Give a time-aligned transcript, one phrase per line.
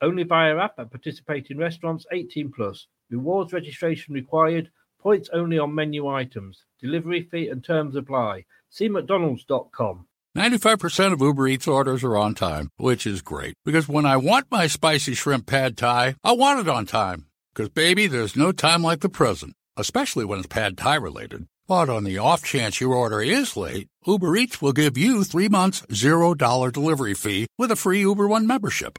[0.00, 2.86] Only via app at participating restaurants 18 plus.
[3.10, 4.70] Rewards registration required.
[5.00, 6.64] Points only on menu items.
[6.80, 8.44] Delivery fee and terms apply.
[8.70, 10.06] See McDonald's.com.
[10.36, 13.54] 95% of Uber Eats orders are on time, which is great.
[13.64, 17.26] Because when I want my spicy shrimp pad thai, I want it on time.
[17.52, 21.46] Because, baby, there's no time like the present, especially when it's pad thai related.
[21.66, 25.48] But on the off chance your order is late, Uber Eats will give you three
[25.48, 28.98] months, $0 delivery fee with a free Uber One membership.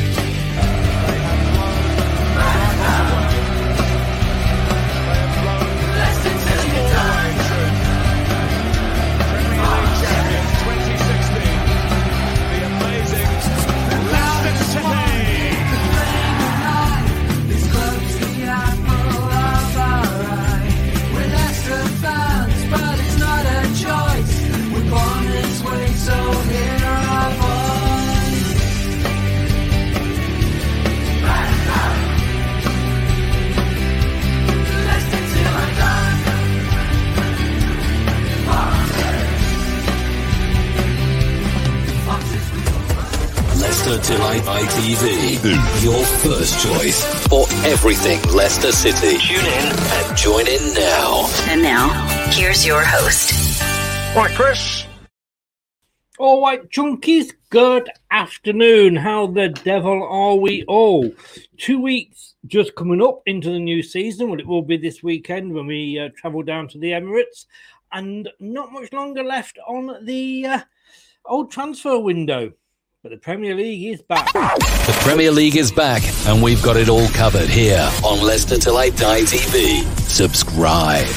[45.81, 49.17] Your first choice for everything Leicester City.
[49.17, 51.27] Tune in and join in now.
[51.47, 51.89] And now,
[52.29, 53.63] here's your host.
[54.15, 54.85] Right, Chris.
[56.19, 58.95] All right, chunkies, good afternoon.
[58.95, 61.11] How the devil are we all?
[61.57, 64.29] Two weeks just coming up into the new season.
[64.29, 67.47] Well, it will be this weekend when we uh, travel down to the Emirates,
[67.91, 70.59] and not much longer left on the uh,
[71.25, 72.53] old transfer window.
[73.03, 74.31] But the Premier League is back.
[74.31, 78.77] The Premier League is back, and we've got it all covered here on Leicester Till
[78.77, 79.83] I Die TV.
[80.07, 81.07] Subscribe.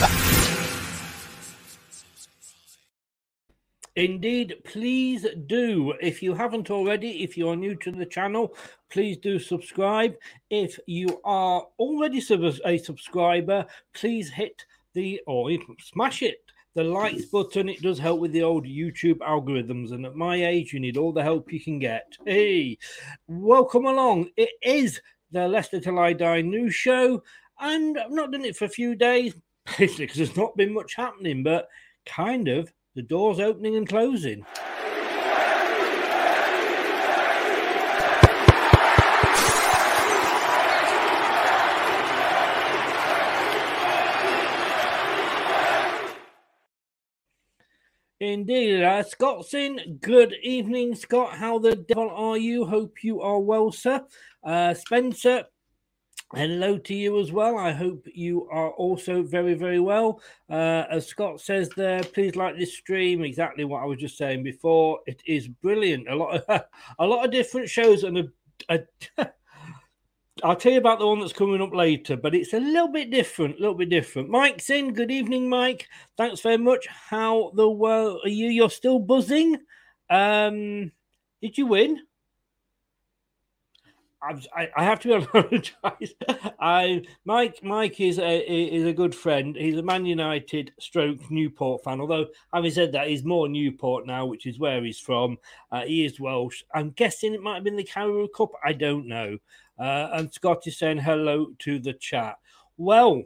[3.97, 5.93] Indeed, please do.
[6.01, 8.57] If you haven't already, if you are new to the channel,
[8.91, 10.15] please do subscribe.
[10.49, 12.23] If you are already
[12.65, 16.44] a subscriber, please hit the or even smash it.
[16.75, 19.93] The likes button, it does help with the old YouTube algorithms.
[19.93, 22.17] And at my age, you need all the help you can get.
[22.27, 22.79] Hey,
[23.29, 24.31] welcome along.
[24.37, 27.23] It is the Leicester Till I Die news show.
[27.61, 29.35] And I've not done it for a few days,
[29.79, 31.69] basically, because there's not been much happening, but
[32.07, 34.45] kind of the doors opening and closing.
[48.21, 49.99] Indeed, uh, Scott's in.
[50.01, 51.37] Good evening, Scott.
[51.37, 52.65] How the devil are you?
[52.65, 54.03] Hope you are well, sir.
[54.45, 55.45] Uh, Spencer,
[56.33, 57.59] hello to you as well.
[57.59, 60.21] I hope you are also very, very well.
[60.49, 63.25] Uh, as Scott says there, please like this stream.
[63.25, 65.01] Exactly what I was just saying before.
[65.07, 66.09] It is brilliant.
[66.09, 66.63] A lot of
[67.01, 68.31] a lot of different shows and
[68.69, 68.81] a,
[69.19, 69.29] a
[70.45, 73.11] I'll tell you about the one that's coming up later, but it's a little bit
[73.11, 73.57] different.
[73.57, 74.29] A little bit different.
[74.29, 74.93] Mike's in.
[74.93, 75.89] Good evening, Mike.
[76.19, 76.87] Thanks very much.
[76.87, 78.49] How the world are you?
[78.49, 79.57] You're still buzzing.
[80.11, 80.93] Um,
[81.41, 82.03] did you win?
[84.55, 86.15] I, I have to apologise.
[86.61, 89.57] I Mike Mike is a is a good friend.
[89.57, 92.01] He's a Man United stroke Newport fan.
[92.01, 95.39] Although having said that, he's more Newport now, which is where he's from.
[95.73, 96.63] Uh, he is Welsh.
[96.75, 98.51] I'm guessing it might have been the Carabao Cup.
[98.65, 99.39] I don't know.
[99.79, 102.37] Uh, and Scott is saying hello to the chat.
[102.77, 103.23] Well,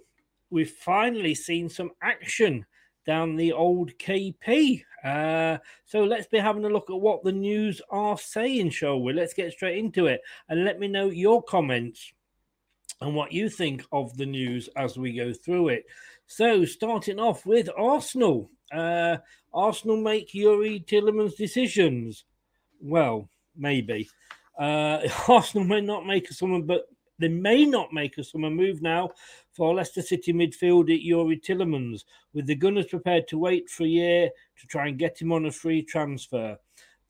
[0.50, 2.64] we've finally seen some action
[3.06, 4.82] down the old KP.
[5.02, 9.12] Uh, so let's be having a look at what the news are saying, shall we?
[9.12, 12.12] Let's get straight into it and let me know your comments
[13.00, 15.84] and what you think of the news as we go through it.
[16.26, 18.50] So, starting off with Arsenal.
[18.70, 19.16] Uh,
[19.54, 22.24] Arsenal make Youri Tielemans decisions.
[22.80, 24.08] Well, maybe.
[24.58, 26.86] Uh, Arsenal may not make a summer, but
[27.18, 29.10] they may not make a summer move now
[29.52, 34.30] for Leicester City midfielder Youri Tielemans, with the Gunners prepared to wait for a year
[34.60, 36.56] to try and get him on a free transfer.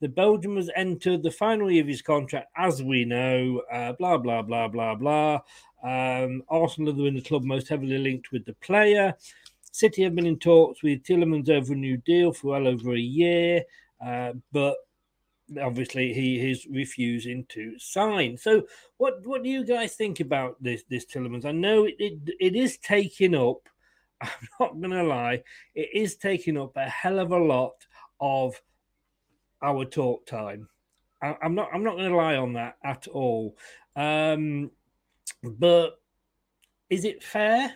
[0.01, 3.63] The Belgian has entered the final year of his contract, as we know.
[3.71, 5.41] Uh, blah blah blah blah blah.
[5.83, 9.15] Um, Arsenal are the club most heavily linked with the player.
[9.73, 12.99] City have been in talks with Tielemans over a new deal for well over a
[12.99, 13.63] year,
[14.05, 14.77] uh, but
[15.61, 18.37] obviously he is refusing to sign.
[18.37, 18.65] So
[18.97, 21.45] what what do you guys think about this this Tielemans?
[21.45, 23.69] I know it it, it is taking up.
[24.21, 24.31] I'm
[24.61, 25.43] not gonna lie,
[25.75, 27.75] it is taking up a hell of a lot
[28.21, 28.61] of
[29.63, 30.69] our talk time.
[31.23, 33.57] I, am not I'm not gonna lie on that at all.
[33.97, 34.71] Um,
[35.43, 36.01] but
[36.91, 37.75] is it fair?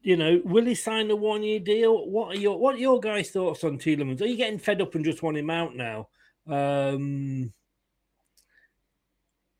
[0.00, 2.08] You know, will he sign a one year deal?
[2.08, 4.20] What are your what are your guys' thoughts on Tielemans?
[4.20, 6.08] Are you getting fed up and just want him out now?
[6.46, 7.52] Um,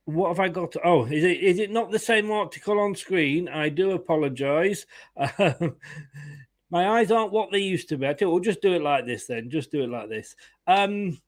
[0.05, 0.73] what have I got?
[0.73, 3.49] To, oh, is it is it not the same article on screen?
[3.49, 4.87] I do apologise.
[5.17, 5.76] Um,
[6.70, 8.06] my eyes aren't what they used to be.
[8.06, 9.50] I tell you, we'll just do it like this then.
[9.50, 10.37] Just do it like this.
[10.67, 11.20] Um,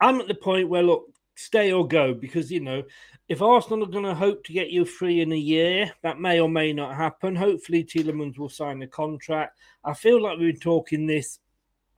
[0.00, 2.82] I'm at the point where look, stay or go because you know
[3.28, 6.40] if Arsenal are going to hope to get you free in a year, that may
[6.40, 7.34] or may not happen.
[7.34, 9.58] Hopefully, Tielemans will sign a contract.
[9.82, 11.38] I feel like we've been talking this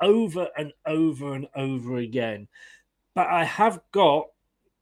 [0.00, 2.46] over and over and over again.
[3.14, 4.26] But I have got,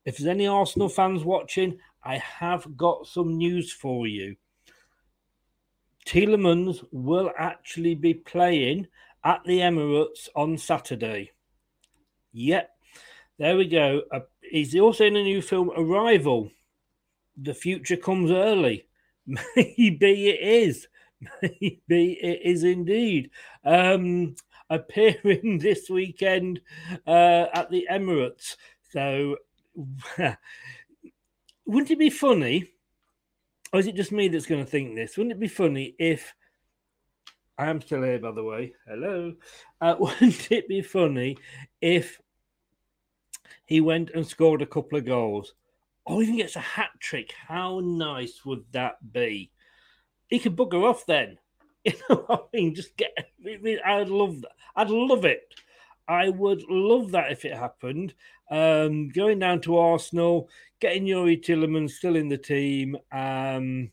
[0.05, 4.37] if there's any Arsenal fans watching, I have got some news for you.
[6.05, 8.88] Tielemans will actually be playing
[9.25, 11.31] at the Emirates on Saturday.
[12.35, 12.69] Yep,
[13.38, 14.02] there we go.
[14.12, 14.20] Uh,
[14.50, 16.50] he's also in a new film, Arrival.
[17.37, 18.87] The future comes early.
[19.26, 20.88] Maybe it is.
[21.43, 23.31] Maybe it is indeed.
[23.64, 24.37] Um,
[24.70, 26.61] appearing this weekend
[27.06, 28.56] uh, at the Emirates.
[28.91, 29.37] So,
[31.67, 32.70] wouldn't it be funny?
[33.73, 35.17] Or is it just me that's going to think this?
[35.17, 36.32] Wouldn't it be funny if
[37.58, 38.73] I am still here, by the way?
[38.87, 39.35] Hello.
[39.81, 41.37] Uh, wouldn't it be funny
[41.81, 42.20] if
[43.66, 45.55] he went and scored a couple of goals.
[46.06, 47.32] Oh, even gets a hat trick.
[47.46, 49.50] How nice would that be?
[50.28, 51.38] He could bugger off then.
[51.84, 52.75] You know what I mean?
[52.75, 53.12] Just get.
[53.84, 54.52] I'd love that.
[54.75, 55.43] I'd love it.
[56.08, 58.14] I would love that if it happened.
[58.50, 60.49] Um, going down to Arsenal,
[60.81, 63.90] getting Youri Tielemans still in the team, um,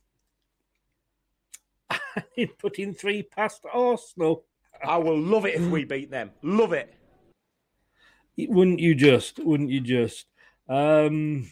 [2.60, 4.46] putting three past Arsenal.
[4.82, 6.32] I will love it if we beat them.
[6.42, 6.94] Love it.
[8.50, 9.40] Wouldn't you just?
[9.40, 10.26] Wouldn't you just?
[10.70, 11.52] Um,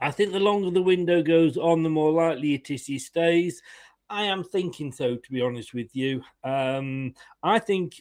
[0.00, 3.62] I think the longer the window goes on, the more likely it is he stays.
[4.08, 6.22] I am thinking so, to be honest with you.
[6.44, 8.00] Um, I think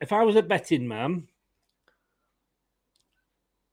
[0.00, 1.28] if I was a betting man,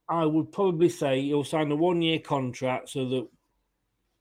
[0.10, 3.28] I would probably say he'll sign a one year contract so that,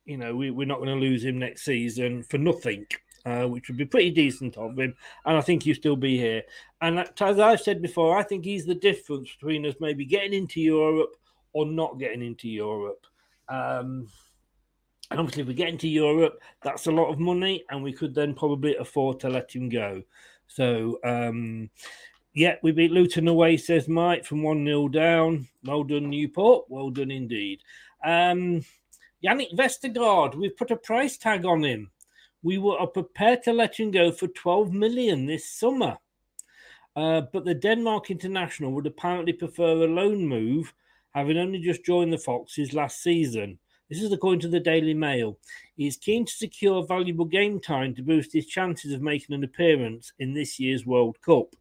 [0.04, 2.86] you know, we, we're not going to lose him next season for nothing
[3.26, 4.94] uh, which would be pretty decent of him.
[5.24, 6.44] And I think he'll still be here.
[6.80, 10.60] And as I've said before, I think he's the difference between us maybe getting into
[10.60, 11.16] Europe
[11.52, 13.04] or not getting into Europe.
[13.48, 14.08] Um,
[15.10, 18.14] and obviously, if we get into Europe, that's a lot of money, and we could
[18.14, 20.02] then probably afford to let him go.
[20.48, 21.70] So, um,
[22.34, 25.48] yeah, we beat Luton away, says Mike, from 1 0 down.
[25.64, 26.66] Well done, Newport.
[26.68, 27.60] Well done indeed.
[28.04, 28.64] Um,
[29.24, 31.90] Jannik Vestergaard, we've put a price tag on him
[32.42, 35.98] we were prepared to let him go for 12 million this summer.
[36.94, 40.72] Uh, but the Denmark international would apparently prefer a loan move,
[41.14, 43.58] having only just joined the Foxes last season.
[43.88, 45.38] This is according to the Daily Mail.
[45.76, 49.44] He is keen to secure valuable game time to boost his chances of making an
[49.44, 51.54] appearance in this year's World Cup.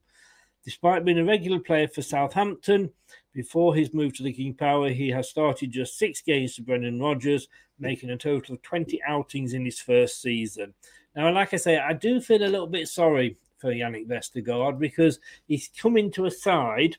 [0.63, 2.89] Despite being a regular player for Southampton,
[3.35, 7.01] Before his move to the King Power, he has started just six games for Brendan
[7.01, 10.73] Rodgers, making a total of 20 outings in his first season.
[11.17, 15.19] Now, like I say, I do feel a little bit sorry for Jannik Vestergaard because
[15.49, 16.95] he's coming to a side,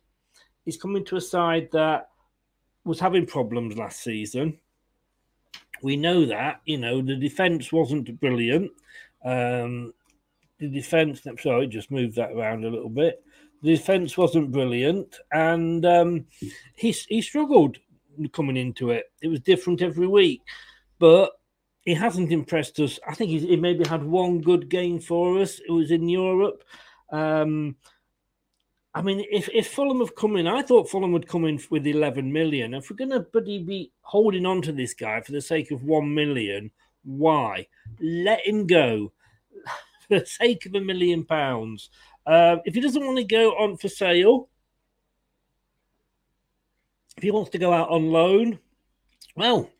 [0.66, 2.10] he's coming to a side that
[2.84, 4.58] was having problems last season.
[5.82, 8.70] We know that, you know, the defense wasn't brilliant.
[9.24, 9.94] Um,
[10.58, 13.22] the defense, sorry, just move that around a little bit.
[13.62, 16.26] The defense wasn't brilliant, and um,
[16.74, 17.78] he he struggled
[18.32, 19.06] coming into it.
[19.22, 20.42] It was different every week,
[20.98, 21.32] but
[21.86, 22.98] he hasn't impressed us.
[23.06, 25.60] I think he, maybe had one good game for us.
[25.60, 26.64] It was in Europe.
[27.10, 27.76] Um,
[28.92, 31.86] I mean, if, if Fulham have come in, I thought Fulham would come in with
[31.86, 32.74] 11 million.
[32.74, 33.20] If we're going to
[33.60, 36.70] be holding on to this guy for the sake of 1 million,
[37.04, 37.68] why?
[38.00, 39.12] Let him go
[40.08, 41.90] for the sake of a million pounds.
[42.26, 44.48] Um, if he doesn't want to go on for sale,
[47.16, 48.58] if he wants to go out on loan,
[49.36, 49.70] well,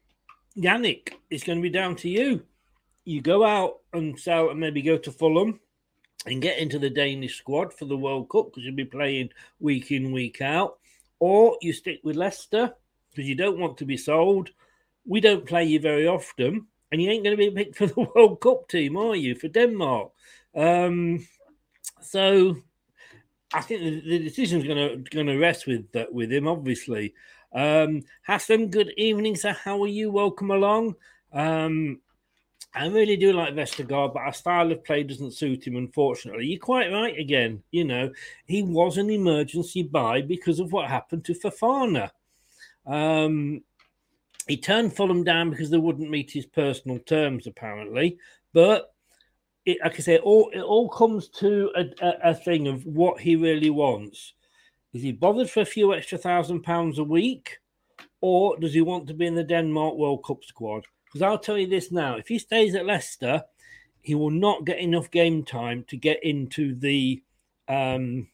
[0.57, 2.43] Jannik, it's going to be down to you.
[3.05, 5.61] You go out and sell and maybe go to Fulham
[6.27, 9.91] and get into the Danish squad for the World Cup because you'll be playing week
[9.91, 10.79] in, week out,
[11.19, 12.73] or you stick with Leicester
[13.11, 14.51] because you don't want to be sold.
[15.05, 18.01] We don't play you very often, and you ain't going to be picked for the
[18.15, 20.11] World Cup team, are you, for Denmark?
[20.55, 21.27] Um,
[22.01, 22.57] so
[23.53, 27.15] I think the, the decision's going to going to rest with that with him, obviously.
[27.53, 29.53] Um, Hassan, good evening, sir.
[29.53, 30.11] How are you?
[30.11, 30.97] Welcome along.
[31.33, 32.01] Um,
[32.75, 36.47] I really do like Vestergaard, but our style of play doesn't suit him, unfortunately.
[36.47, 37.63] You're quite right again.
[37.71, 38.13] You know,
[38.45, 42.11] he was an emergency buy because of what happened to Fofana.
[42.85, 43.63] Um,
[44.47, 48.19] he turned Fulham down because they wouldn't meet his personal terms, apparently.
[48.53, 48.95] But
[49.67, 52.87] it, like I say, it all it all comes to a, a, a, thing of
[52.87, 54.33] what he really wants.
[54.95, 57.59] Is he bothered for a few extra thousand pounds a week,
[58.21, 60.87] or does he want to be in the Denmark World Cup squad?
[61.05, 63.43] Because I'll tell you this now: if he stays at Leicester,
[64.01, 67.23] he will not get enough game time to get into the
[67.69, 68.29] um,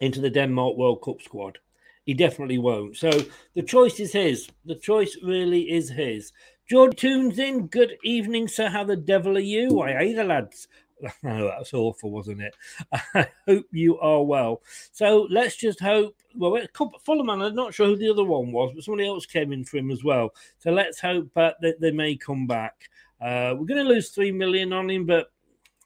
[0.00, 1.58] into the Denmark World Cup squad.
[2.06, 2.96] He definitely won't.
[2.96, 3.10] So
[3.54, 4.48] the choice is his.
[4.64, 6.32] The choice really is his.
[6.72, 7.66] George tunes in.
[7.66, 8.70] Good evening, sir.
[8.70, 9.74] How the devil are you?
[9.74, 10.68] Why, hey, the lads.
[11.22, 12.54] Oh, that's awful, wasn't it?
[13.14, 14.62] I hope you are well.
[14.92, 16.16] So let's just hope.
[16.34, 16.58] Well,
[17.04, 19.76] Fulham, I'm not sure who the other one was, but somebody else came in for
[19.76, 20.30] him as well.
[20.60, 22.88] So let's hope uh, that they may come back.
[23.20, 25.30] Uh, we're going to lose three million on him, but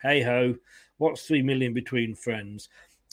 [0.03, 0.55] hey ho,
[0.99, 2.69] what's three million between friends?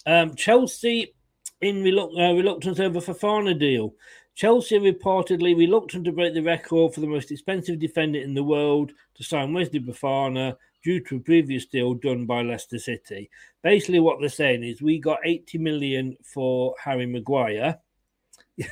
[0.06, 1.16] Um, Chelsea
[1.62, 3.96] in reluct- uh, reluctance over Fofana deal.
[4.36, 8.92] Chelsea reportedly reluctant to break the record for the most expensive defender in the world
[9.16, 13.30] to sign Wesley Fofana due to a previous deal done by Leicester City.
[13.62, 17.80] Basically, what they're saying is we got 80 million for Harry Maguire.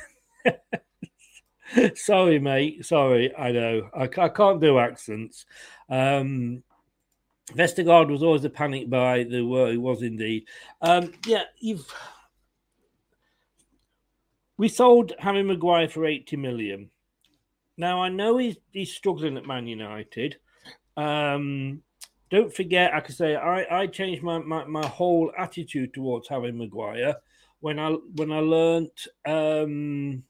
[1.94, 2.84] Sorry, mate.
[2.84, 3.88] Sorry, I know.
[3.94, 5.46] I, I can't do accents.
[5.88, 6.62] Um,
[7.52, 9.24] Vestergaard was always a panic buy.
[9.24, 10.46] The were he was indeed.
[10.80, 11.86] Um, yeah, you've
[14.56, 16.90] we sold Harry Maguire for 80 million.
[17.76, 20.36] Now I know he's he's struggling at Man United.
[20.96, 21.82] Um,
[22.30, 26.52] don't forget, I can say I, I changed my, my, my whole attitude towards Harry
[26.52, 27.16] Maguire
[27.60, 30.24] when I when I learnt um,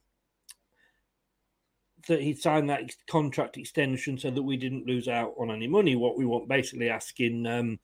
[2.08, 5.96] that he signed that contract extension so that we didn't lose out on any money.
[5.96, 7.78] What we want basically asking um,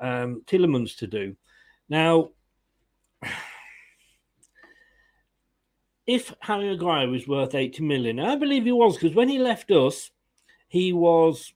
[0.00, 1.36] um, Tielemans to do.
[1.88, 2.30] Now,
[6.06, 9.70] if Harry Maguire was worth 80 million, I believe he was because when he left
[9.70, 10.10] us,
[10.68, 11.52] he was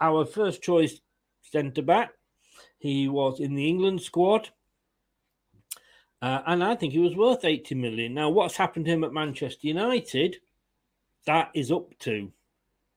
[0.00, 1.00] our first choice
[1.42, 2.12] centre back.
[2.78, 4.50] He was in the England squad.
[6.20, 8.14] Uh, and I think he was worth 80 million.
[8.14, 10.36] Now, what's happened to him at Manchester United?
[11.26, 12.32] That is up to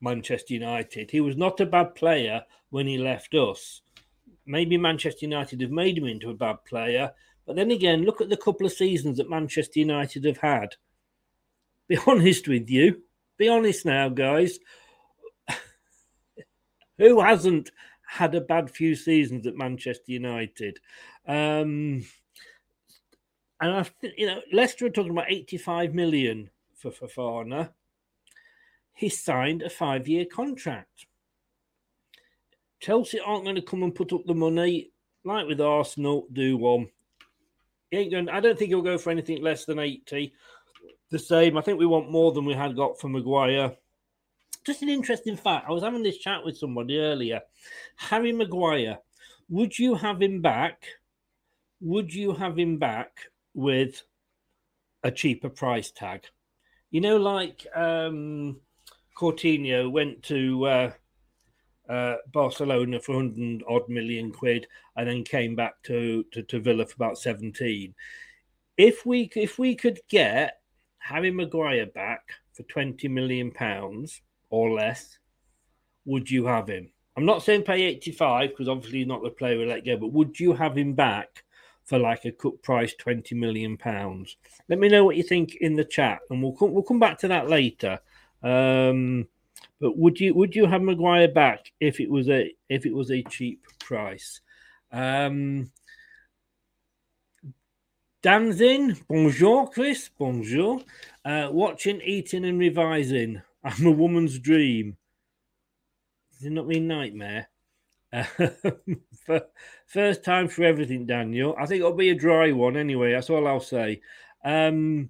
[0.01, 1.11] Manchester United.
[1.11, 3.81] He was not a bad player when he left us.
[4.45, 7.11] Maybe Manchester United have made him into a bad player.
[7.45, 10.75] But then again, look at the couple of seasons that Manchester United have had.
[11.87, 13.01] Be honest with you.
[13.37, 14.59] Be honest now, guys.
[16.97, 17.71] Who hasn't
[18.07, 20.79] had a bad few seasons at Manchester United.
[21.27, 22.05] Um,
[23.59, 27.71] and I think, you know, Leicester are talking about 85 million for Fofana.
[28.93, 31.05] He signed a five year contract.
[32.79, 34.91] Chelsea aren't going to come and put up the money
[35.23, 36.87] like with Arsenal, do one.
[37.91, 40.33] He ain't going, I don't think he'll go for anything less than 80.
[41.09, 41.57] The same.
[41.57, 43.75] I think we want more than we had got for Maguire.
[44.65, 45.65] Just an interesting fact.
[45.69, 47.41] I was having this chat with somebody earlier.
[47.95, 48.97] Harry Maguire,
[49.47, 50.83] would you have him back?
[51.79, 53.11] Would you have him back
[53.53, 54.03] with
[55.03, 56.25] a cheaper price tag.
[56.91, 58.59] You know, like um,
[59.17, 60.91] Coutinho went to uh,
[61.89, 66.85] uh, Barcelona for 100 odd million quid and then came back to, to, to Villa
[66.85, 67.93] for about 17.
[68.77, 70.59] If we if we could get
[71.07, 75.17] Harry Maguire back for 20 million pounds or less,
[76.05, 76.89] would you have him?
[77.15, 80.11] I'm not saying pay 85 because obviously he's not the player we let go, but
[80.11, 81.43] would you have him back
[81.85, 84.35] for like a cut price 20 million pounds?
[84.67, 87.17] Let me know what you think in the chat and we'll come, we'll come back
[87.19, 87.99] to that later.
[88.43, 89.27] Um,
[89.79, 93.11] but would you would you have Maguire back if it was a if it was
[93.11, 94.41] a cheap price?
[94.91, 95.71] Um,
[98.23, 98.97] Dan's in.
[99.07, 100.09] Bonjour, Chris.
[100.17, 100.81] Bonjour.
[101.23, 103.41] Uh, watching, eating, and revising.
[103.63, 104.97] I'm a woman's dream.
[106.33, 107.49] Does it not mean nightmare?
[109.25, 109.41] for,
[109.85, 111.55] first time for everything, Daniel.
[111.59, 113.11] I think it'll be a dry one anyway.
[113.11, 114.01] That's all I'll say.
[114.43, 115.09] Um,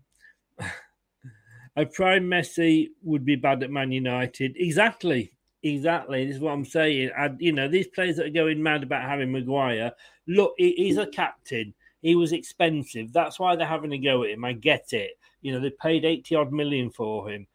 [1.77, 4.55] a prime Messi would be bad at Man United.
[4.57, 5.31] Exactly.
[5.63, 6.25] Exactly.
[6.25, 7.11] This is what I'm saying.
[7.17, 9.93] I, you know, these players that are going mad about having Maguire,
[10.27, 11.73] look, he, he's a captain.
[12.01, 13.11] He was expensive.
[13.11, 14.45] That's why they're having a go at him.
[14.45, 15.11] I get it.
[15.41, 17.47] You know, they paid 80 odd million for him.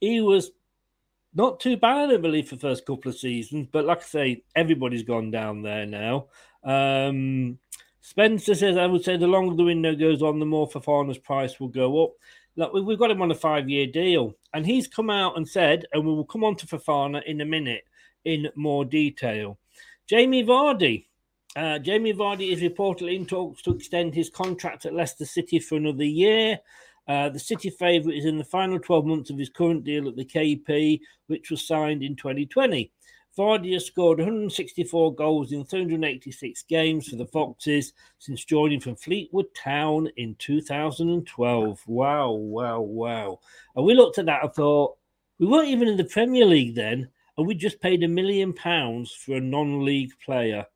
[0.00, 0.50] He was
[1.34, 3.68] not too bad, I believe, for the first couple of seasons.
[3.70, 6.26] But like I say, everybody's gone down there now.
[6.64, 7.58] Um,
[8.00, 11.60] Spencer says, I would say the longer the window goes on, the more Fofana's price
[11.60, 12.10] will go up.
[12.56, 15.86] Look, we've got him on a five year deal, and he's come out and said,
[15.92, 17.84] and we will come on to Fofana in a minute
[18.24, 19.58] in more detail.
[20.06, 21.06] Jamie Vardy.
[21.54, 25.76] Uh, Jamie Vardy is reportedly in talks to extend his contract at Leicester City for
[25.76, 26.58] another year.
[27.06, 30.16] Uh, the City favourite is in the final 12 months of his current deal at
[30.16, 32.90] the KP, which was signed in 2020.
[33.36, 39.46] Vardy has scored 164 goals in 386 games for the Foxes since joining from Fleetwood
[39.54, 41.82] Town in 2012.
[41.86, 43.40] Wow, wow, wow.
[43.74, 44.96] And we looked at that and thought,
[45.38, 49.12] we weren't even in the Premier League then, and we just paid a million pounds
[49.12, 50.66] for a non league player.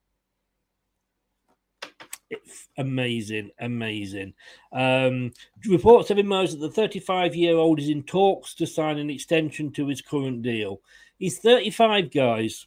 [2.28, 4.34] It's amazing, amazing.
[4.72, 5.32] Um,
[5.66, 9.70] reports have emerged that the 35 year old is in talks to sign an extension
[9.72, 10.80] to his current deal.
[11.18, 12.66] He's 35, guys.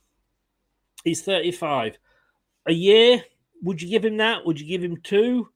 [1.03, 1.97] He's 35.
[2.67, 3.23] A year,
[3.61, 4.45] would you give him that?
[4.45, 5.49] Would you give him two?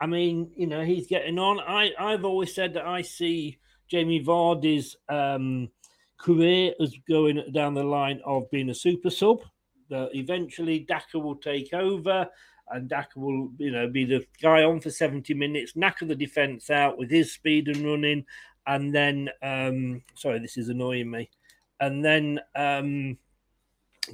[0.00, 1.60] I mean, you know, he's getting on.
[1.60, 5.70] I, I've always said that I see Jamie Vardy's um,
[6.18, 9.40] career as going down the line of being a super sub.
[9.88, 12.28] That eventually Daka will take over
[12.70, 16.70] and Daka will, you know, be the guy on for 70 minutes, knacker the defence
[16.70, 18.24] out with his speed and running.
[18.66, 21.30] And then, um, sorry, this is annoying me.
[21.78, 23.18] And then um,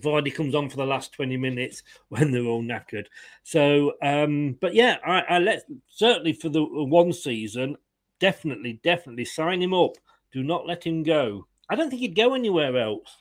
[0.01, 3.07] Vardy comes on for the last 20 minutes when they're all knackered.
[3.43, 7.77] So, um, but yeah, I, I let certainly for the one season,
[8.21, 9.97] definitely, definitely sign him up.
[10.33, 11.47] Do not let him go.
[11.69, 13.19] I don't think he'd go anywhere else.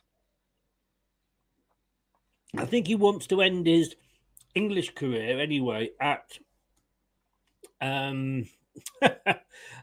[2.58, 3.96] I think he wants to end his
[4.56, 6.38] English career anyway at
[7.80, 8.46] um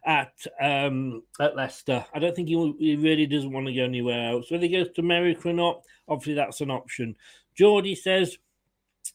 [0.07, 2.05] at um at Leicester.
[2.15, 4.51] I don't think he, he really doesn't want to go anywhere else.
[4.51, 7.17] Whether he goes to America or not, obviously that's an option.
[7.55, 8.39] Geordie says,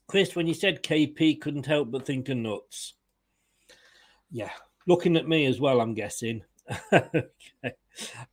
[0.08, 2.94] Chris, when you said KP, couldn't help but think of nuts.
[4.32, 4.52] Yeah,
[4.88, 6.44] looking at me as well, I'm guessing.
[6.94, 7.76] okay.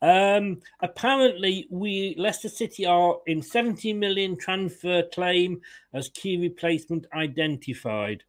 [0.00, 5.60] Um, apparently, we Leicester City are in 70 million transfer claim
[5.92, 8.22] as key replacement identified.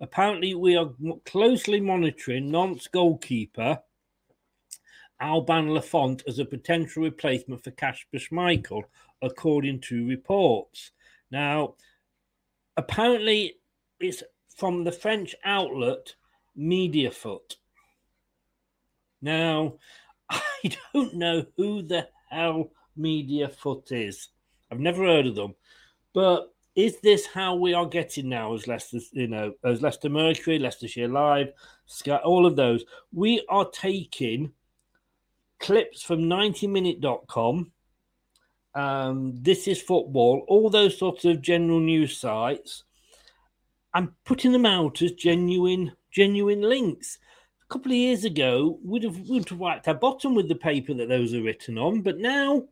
[0.00, 0.90] Apparently, we are
[1.26, 3.80] closely monitoring Nantes goalkeeper
[5.20, 8.84] Alban Lafont as a potential replacement for Kasper Schmeichel,
[9.20, 10.92] according to reports.
[11.30, 11.74] Now,
[12.76, 13.56] apparently,
[14.00, 14.22] it's
[14.56, 16.14] from the French outlet
[16.58, 17.56] Mediafoot.
[19.22, 19.74] Now,
[20.30, 24.28] I don't know who the hell Media Foot is.
[24.70, 25.54] I've never heard of them.
[26.12, 30.58] But is this how we are getting now as Leicester, you know, as Leicester Mercury,
[30.58, 31.52] Leicestershire Live,
[31.86, 32.84] Sky, all of those?
[33.12, 34.52] We are taking
[35.58, 37.72] clips from 90minute.com.
[38.74, 42.84] Um, this is football, all those sorts of general news sites,
[43.94, 47.18] and putting them out as genuine, genuine links
[47.70, 51.08] couple of years ago, would have would have whacked our bottom with the paper that
[51.08, 52.64] those are written on, but now,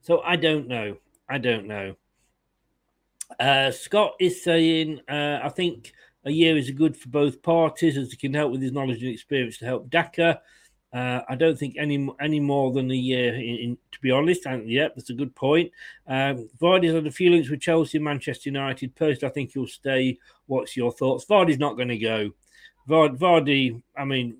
[0.00, 0.96] so I don't know.
[1.28, 1.94] I don't know.
[3.38, 5.92] Uh, Scott is saying, uh, I think
[6.24, 9.12] a year is good for both parties as he can help with his knowledge and
[9.12, 10.40] experience to help Daka.
[10.92, 14.44] Uh, I don't think any any more than a year, in, in, to be honest.
[14.46, 15.70] And yeah, that's a good point.
[16.08, 18.96] Um, Vardy's had a few links with Chelsea Manchester United.
[18.96, 20.18] Personally, I think he'll stay.
[20.46, 21.24] What's your thoughts?
[21.26, 22.32] Vardy's not going to go.
[22.88, 24.38] Vardy, I mean,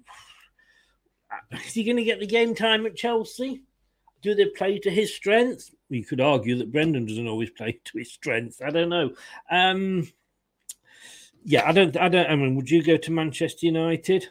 [1.53, 3.63] Is he going to get the game time at Chelsea?
[4.23, 5.75] Do they play to his strengths?
[5.89, 8.61] You could argue that Brendan doesn't always play to his strengths.
[8.61, 9.13] I don't know.
[9.51, 10.09] Um,
[11.45, 11.97] yeah, I don't.
[11.97, 12.31] I don't.
[12.31, 14.29] I mean, would you go to Manchester United?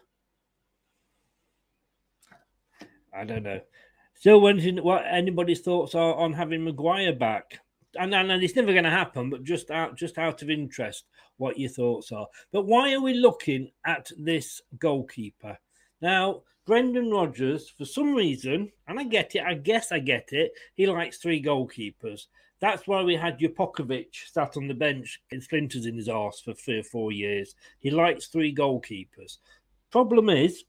[3.14, 3.62] I don't know.
[4.14, 7.62] Still wondering what anybody's thoughts are on having Maguire back.
[8.00, 11.06] And, and, and it's never going to happen, but just out just out of interest,
[11.38, 12.28] what your thoughts are.
[12.52, 15.58] But why are we looking at this goalkeeper
[16.02, 16.44] now?
[16.66, 20.86] Brendan Rodgers, for some reason, and I get it, I guess I get it, he
[20.86, 22.28] likes three goalkeepers.
[22.60, 26.54] That's why we had Jakupovic sat on the bench in splinters in his arse for
[26.54, 27.56] three or four years.
[27.80, 29.38] He likes three goalkeepers.
[29.90, 30.64] Problem is,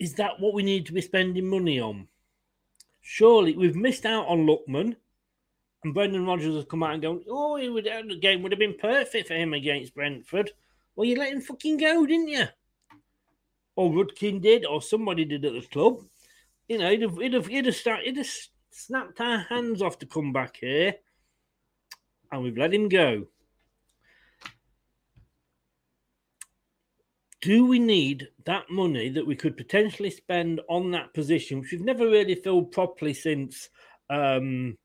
[0.00, 2.08] is that what we need to be spending money on?
[3.00, 4.96] Surely we've missed out on Lookman,
[5.84, 8.76] and Brendan Rodgers has come out and gone, "Oh, would, the game would have been
[8.78, 10.50] perfect for him against Brentford."
[10.96, 12.46] Well, you let him fucking go, didn't you?
[13.78, 16.00] or Rudkin did, or somebody did at the club,
[16.68, 18.26] you know, he'd have, he'd have, he'd have, start, he'd have
[18.72, 20.96] snapped our hands off to come back here,
[22.32, 23.28] and we've let him go.
[27.40, 31.80] Do we need that money that we could potentially spend on that position, which we've
[31.80, 33.68] never really filled properly since
[34.10, 34.76] um,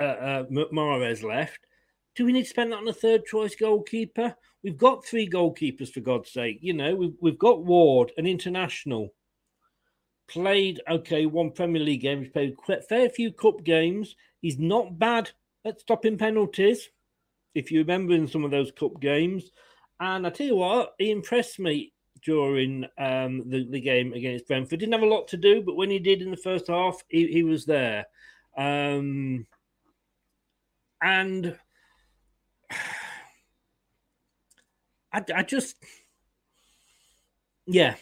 [0.00, 1.66] uh, uh, Mahrez left?
[2.14, 4.34] Do we need to spend that on a third choice goalkeeper?
[4.62, 6.58] We've got three goalkeepers for God's sake.
[6.60, 9.14] You know, we've we've got Ward, an international,
[10.28, 12.22] played okay one Premier League game.
[12.22, 14.14] He's played quite fair few cup games.
[14.40, 15.30] He's not bad
[15.64, 16.90] at stopping penalties,
[17.54, 19.50] if you remember in some of those cup games.
[20.00, 24.80] And I tell you what, he impressed me during um, the, the game against Brentford.
[24.80, 27.26] Didn't have a lot to do, but when he did in the first half, he,
[27.28, 28.06] he was there.
[28.56, 29.46] Um,
[31.02, 31.58] and
[35.14, 35.76] I, I just,
[37.66, 37.96] yeah,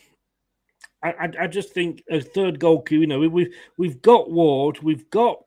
[1.03, 3.01] I, I, just think a third goalkeeper.
[3.01, 5.43] You know, we, we've we've got Ward, we've got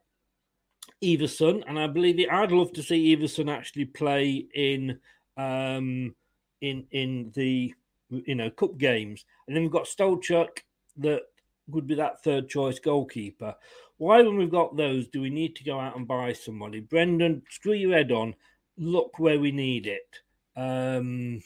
[1.04, 5.00] Iversen, and I believe it, I'd love to see Iversen actually play in
[5.38, 6.14] um
[6.62, 7.74] in in the
[8.10, 10.60] you know cup games, and then we've got Stolarczyk
[10.98, 11.22] that
[11.68, 13.56] would be that third choice goalkeeper.
[13.98, 16.80] Why, when we've got those, do we need to go out and buy somebody?
[16.80, 18.36] Brendan, screw your head on.
[18.78, 20.20] Look where we need it.
[20.56, 21.42] Um,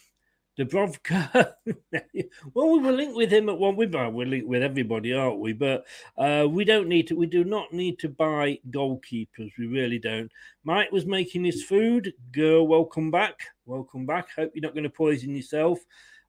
[0.58, 1.54] Dubravka.
[2.54, 3.76] well, we were linked with him at one.
[3.76, 5.54] We we're linked with everybody, aren't we?
[5.54, 5.86] But
[6.18, 7.16] uh, we don't need to.
[7.16, 9.52] We do not need to buy goalkeepers.
[9.60, 10.32] We really don't.
[10.64, 12.12] Mike was making his food.
[12.32, 13.40] Girl, welcome back.
[13.66, 14.30] Welcome back.
[14.36, 15.80] Hope you're not going to poison yourself.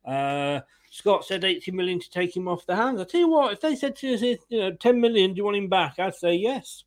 [0.09, 3.01] Uh, Scott said 80 million to take him off the hands.
[3.01, 5.44] I tell you what, if they said to us, you know, 10 million, do you
[5.44, 5.99] want him back?
[5.99, 6.85] I'd say yes.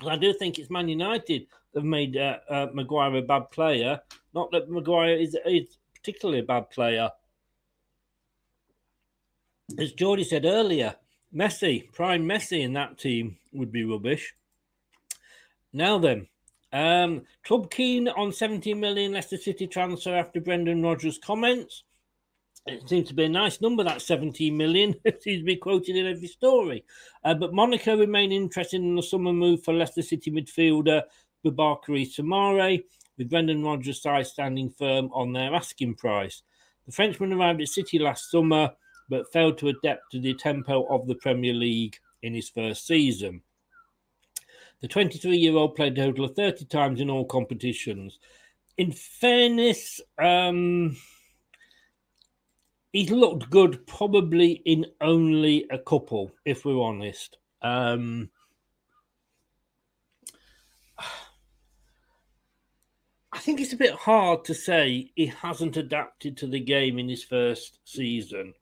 [0.00, 4.00] I do think it's Man United that made uh, uh, Maguire a bad player.
[4.34, 7.10] Not that Maguire is, is particularly a bad player.
[9.78, 10.96] As Geordie said earlier,
[11.34, 14.34] Messi, prime Messi in that team would be rubbish.
[15.72, 16.26] Now then,
[16.76, 21.84] um, club keen on 17 million Leicester City transfer after Brendan Rodgers' comments.
[22.66, 24.94] It seems to be a nice number, that 17 million.
[25.04, 26.84] it seems to be quoted in every story.
[27.24, 31.02] Uh, but Monaco remain interested in the summer move for Leicester City midfielder
[31.44, 32.82] Boubakary Soumaré,
[33.16, 36.42] with Brendan Rodgers' side standing firm on their asking price.
[36.86, 38.72] The Frenchman arrived at City last summer
[39.08, 43.42] but failed to adapt to the tempo of the Premier League in his first season.
[44.86, 48.20] The 23 year old played a total of 30 times in all competitions.
[48.78, 50.96] In fairness, um,
[52.92, 57.36] he's looked good probably in only a couple, if we're honest.
[57.62, 58.30] Um,
[63.32, 67.08] I think it's a bit hard to say he hasn't adapted to the game in
[67.08, 68.54] his first season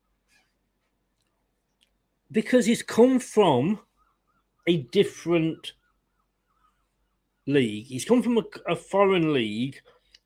[2.33, 3.79] because he's come from
[4.67, 5.75] a different
[7.47, 7.87] league.
[7.87, 9.81] He's come from a, a, foreign league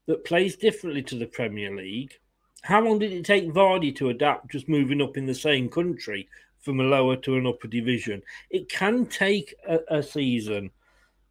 [0.07, 2.15] that plays differently to the Premier League.
[2.63, 6.29] How long did it take Vardy to adapt just moving up in the same country
[6.61, 8.23] from a lower to an upper division?
[8.51, 10.71] It can take a, a season.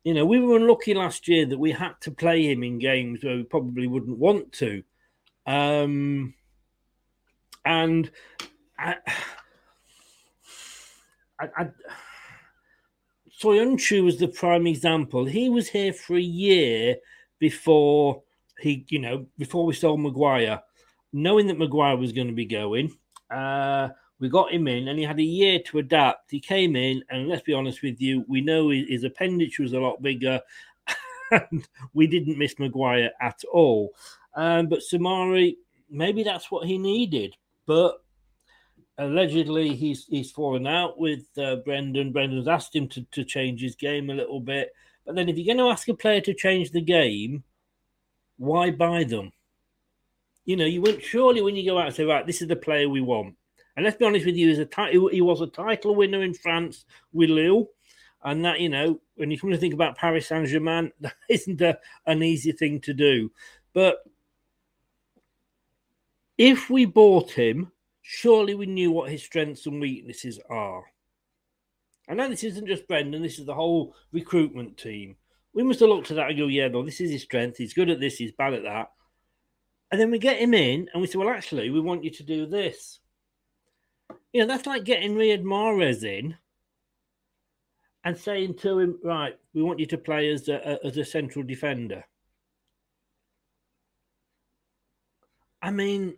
[0.03, 3.23] You know, we were unlucky last year that we had to play him in games
[3.23, 4.83] where we probably wouldn't want to.
[5.45, 6.33] Um,
[7.65, 8.09] and
[8.79, 8.95] I,
[11.39, 11.67] I, I
[13.41, 15.25] Soyuncu was the prime example.
[15.25, 16.95] He was here for a year
[17.39, 18.23] before
[18.59, 20.61] he, you know, before we sold Maguire,
[21.13, 22.95] knowing that Maguire was going to be going.
[23.29, 26.31] Uh, we got him in, and he had a year to adapt.
[26.31, 29.79] He came in, and let's be honest with you, we know his appendage was a
[29.79, 30.41] lot bigger,
[31.31, 33.93] and we didn't miss Maguire at all.
[34.33, 35.55] Um, but Soumaré,
[35.89, 37.35] maybe that's what he needed.
[37.67, 37.97] But
[38.97, 42.11] allegedly he's he's fallen out with uh, Brendan.
[42.11, 44.71] Brendan's asked him to, to change his game a little bit.
[45.05, 47.43] But then if you're going to ask a player to change the game,
[48.37, 49.31] why buy them?
[50.45, 52.55] You know, you wouldn't surely when you go out and say, right, this is the
[52.55, 53.35] player we want.
[53.75, 57.29] And let's be honest with you, a he was a title winner in France with
[57.29, 57.67] Lille.
[58.23, 61.61] And that, you know, when you come to think about Paris Saint Germain, that isn't
[61.61, 63.31] a, an easy thing to do.
[63.73, 63.99] But
[66.37, 67.71] if we bought him,
[68.09, 70.81] surely we knew what his strengths and weaknesses are.
[72.07, 75.17] I know this isn't just Brendan, this is the whole recruitment team.
[75.53, 77.57] We must have looked at that and go, yeah, no, this is his strength.
[77.57, 78.91] He's good at this, he's bad at that.
[79.91, 82.23] And then we get him in and we say, well, actually, we want you to
[82.23, 82.99] do this.
[84.31, 86.37] You know, that's like getting Riyad Mahrez in
[88.05, 91.43] and saying to him, right, we want you to play as a, as a central
[91.43, 92.05] defender.
[95.61, 96.15] I mean,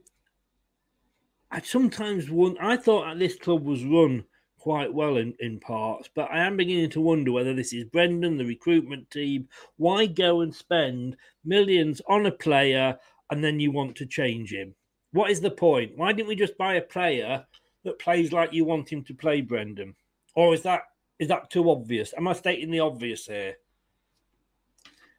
[1.52, 4.24] I sometimes wonder, I thought this club was run
[4.60, 8.38] quite well in, in parts, but I am beginning to wonder whether this is Brendan,
[8.38, 9.48] the recruitment team.
[9.78, 12.98] Why go and spend millions on a player
[13.32, 14.76] and then you want to change him?
[15.12, 15.94] What is the point?
[15.96, 17.46] Why didn't we just buy a player
[17.84, 19.96] that plays like you want him to play, Brendan?
[20.36, 20.84] Or is that
[21.18, 22.14] is that too obvious?
[22.16, 23.56] Am I stating the obvious here?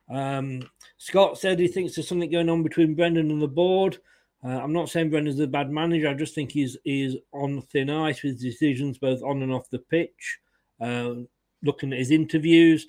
[0.09, 0.63] Um,
[0.97, 3.99] Scott said he thinks there's something going on between Brendan and the board.
[4.43, 6.09] Uh, I'm not saying Brendan's a bad manager.
[6.09, 9.79] I just think he's he's on thin ice with decisions both on and off the
[9.79, 10.39] pitch.
[10.81, 11.15] Uh,
[11.63, 12.87] looking at his interviews,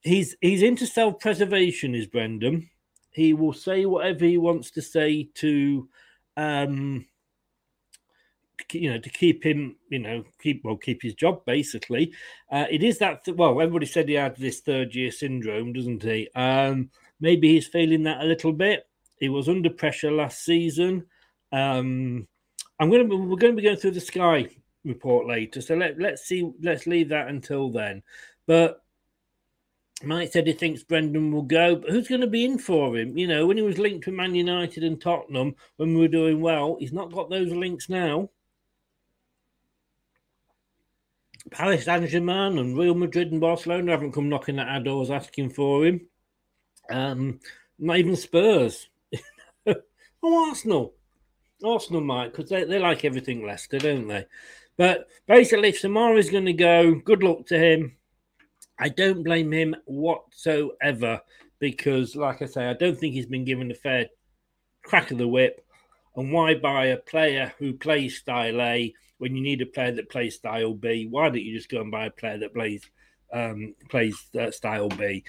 [0.00, 1.94] he's he's into self preservation.
[1.94, 2.68] Is Brendan?
[3.10, 5.88] He will say whatever he wants to say to,
[6.36, 7.06] um,
[8.72, 11.44] you know, to keep him, you know, keep well, keep his job.
[11.46, 12.12] Basically,
[12.52, 13.24] uh, it is that.
[13.24, 16.28] Th- well, everybody said he had this third year syndrome, doesn't he?
[16.34, 18.86] Um, maybe he's feeling that a little bit.
[19.20, 21.06] He was under pressure last season.
[21.52, 22.26] Um,
[22.80, 24.48] I'm going to we're going to be going through the Sky
[24.84, 26.50] report later, so let let's see.
[26.62, 28.02] Let's leave that until then.
[28.46, 28.82] But
[30.02, 33.18] Mike said he thinks Brendan will go, but who's going to be in for him?
[33.18, 36.40] You know, when he was linked with Man United and Tottenham when we were doing
[36.40, 38.30] well, he's not got those links now.
[41.50, 45.50] Paris Saint Germain and Real Madrid and Barcelona haven't come knocking at our doors asking
[45.50, 46.00] for him.
[46.90, 47.40] Um,
[47.78, 48.88] not even Spurs.
[50.22, 50.94] Oh, Arsenal.
[51.64, 54.26] Arsenal might, because they, they like everything Leicester, don't they?
[54.76, 57.96] But basically, if Soumaré is going to go, good luck to him.
[58.78, 61.20] I don't blame him whatsoever
[61.58, 64.06] because, like I say, I don't think he's been given a fair
[64.82, 65.62] crack of the whip.
[66.16, 70.08] And why buy a player who plays style A when you need a player that
[70.08, 71.06] plays style B?
[71.08, 72.82] Why don't you just go and buy a player that plays
[73.32, 75.24] um, plays uh, style B?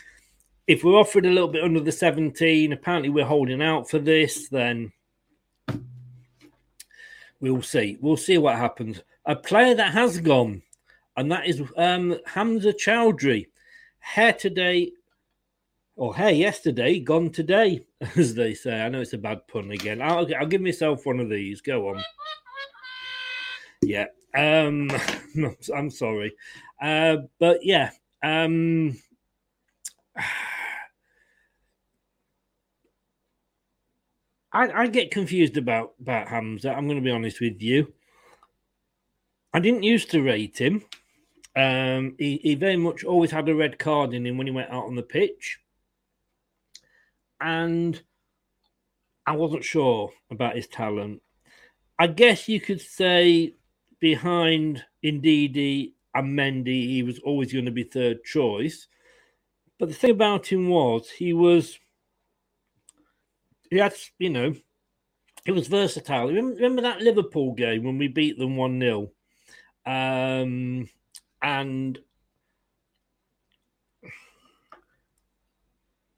[0.68, 4.48] If we're offered a little bit under the 17, apparently we're holding out for this,
[4.50, 4.92] then
[7.40, 7.98] we'll see.
[8.00, 9.02] We'll see what happens.
[9.26, 10.62] A player that has gone
[11.18, 13.48] and that is um, Hamza Choudhury.
[14.00, 14.92] Hair today,
[15.96, 18.82] or hair yesterday, gone today, as they say.
[18.82, 20.02] I know it's a bad pun again.
[20.02, 21.62] I'll, I'll give myself one of these.
[21.62, 22.04] Go on.
[23.84, 24.06] Yeah.
[24.36, 24.90] Um,
[25.76, 26.34] I'm sorry.
[26.82, 27.92] Uh, but yeah.
[28.24, 28.98] Um,
[34.54, 36.72] I, I get confused about, about Hamza.
[36.72, 37.94] I'm going to be honest with you.
[39.54, 40.84] I didn't used to rate him.
[41.56, 44.72] Um, he, he very much always had a red card in him when he went
[44.72, 45.60] out on the pitch.
[47.40, 48.02] And
[49.26, 51.22] I wasn't sure about his talent.
[52.00, 53.54] I guess you could say
[54.00, 58.88] behind Ndidi and Mendy, he was always going to be third choice.
[59.80, 61.78] But the thing about him was he was,
[63.72, 64.54] he had, you know,
[65.46, 66.28] he was versatile.
[66.28, 69.12] Remember, remember that Liverpool game when we beat them 1 0?
[69.86, 70.90] Um,
[71.42, 72.00] and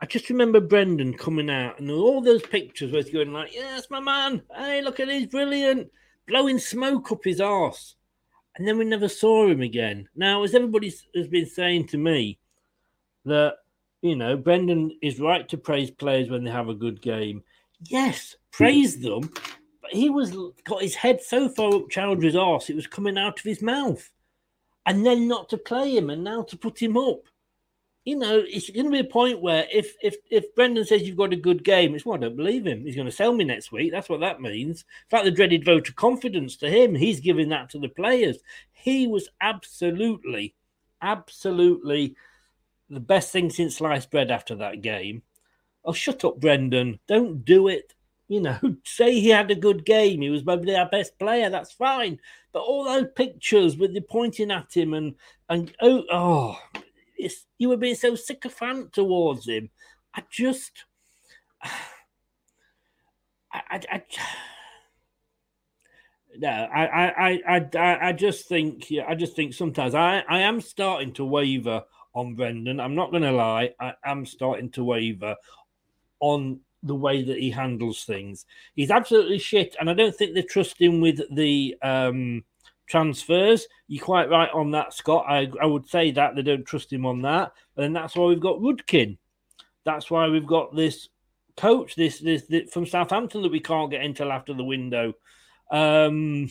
[0.01, 3.89] I just remember Brendan coming out and all those pictures where he's going like, "Yes,
[3.89, 4.41] my man.
[4.53, 5.89] Hey, look at he's brilliant,"
[6.27, 7.95] blowing smoke up his arse,
[8.55, 10.09] and then we never saw him again.
[10.13, 12.37] Now, as everybody has been saying to me,
[13.23, 13.59] that
[14.03, 17.41] you know Brendan is right to praise players when they have a good game.
[17.89, 19.31] Yes, praise them,
[19.81, 20.35] but he was
[20.65, 24.09] got his head so far up Choudhury's arse it was coming out of his mouth
[24.85, 27.21] and then not to play him and now to put him up.
[28.05, 31.15] You know, it's going to be a point where if if if Brendan says you've
[31.15, 32.83] got a good game, it's well, I don't believe him.
[32.85, 33.93] He's going to sell me next week.
[33.93, 34.83] That's what that means.
[35.05, 36.93] It's like the dreaded vote of confidence to him.
[36.93, 38.39] He's giving that to the players.
[38.73, 40.53] He was absolutely,
[41.01, 42.17] absolutely
[42.89, 45.23] the best thing since sliced bread after that game.
[45.85, 46.99] Oh, shut up, Brendan.
[47.07, 47.93] Don't do it.
[48.27, 51.71] you know, say he had a good game, he was maybe our best player, that's
[51.71, 52.19] fine.
[52.51, 55.15] But all those pictures with you pointing at him and
[55.49, 56.59] and oh oh,
[57.17, 59.69] it's, you were being so sycophant towards him.
[60.15, 60.85] I just,
[61.61, 61.71] I,
[63.53, 64.03] I, I
[66.37, 70.39] no, I, I, I, I, I just think, yeah, I just think sometimes I, I
[70.39, 71.83] am starting to waver
[72.13, 72.79] on Brendan.
[72.79, 75.35] I'm not going to lie, I am starting to waver
[76.19, 78.45] on the way that he handles things.
[78.75, 82.43] He's absolutely shit, and I don't think they trust him with the um,
[82.87, 83.67] transfers.
[83.87, 85.25] You're quite right on that, Scott.
[85.27, 88.39] I, I would say that they don't trust him on that, and that's why we've
[88.39, 89.17] got Rudkin.
[89.85, 91.09] That's why we've got this
[91.55, 95.13] coach, this, this, this from Southampton that we can't get until after the window.
[95.71, 96.49] Um,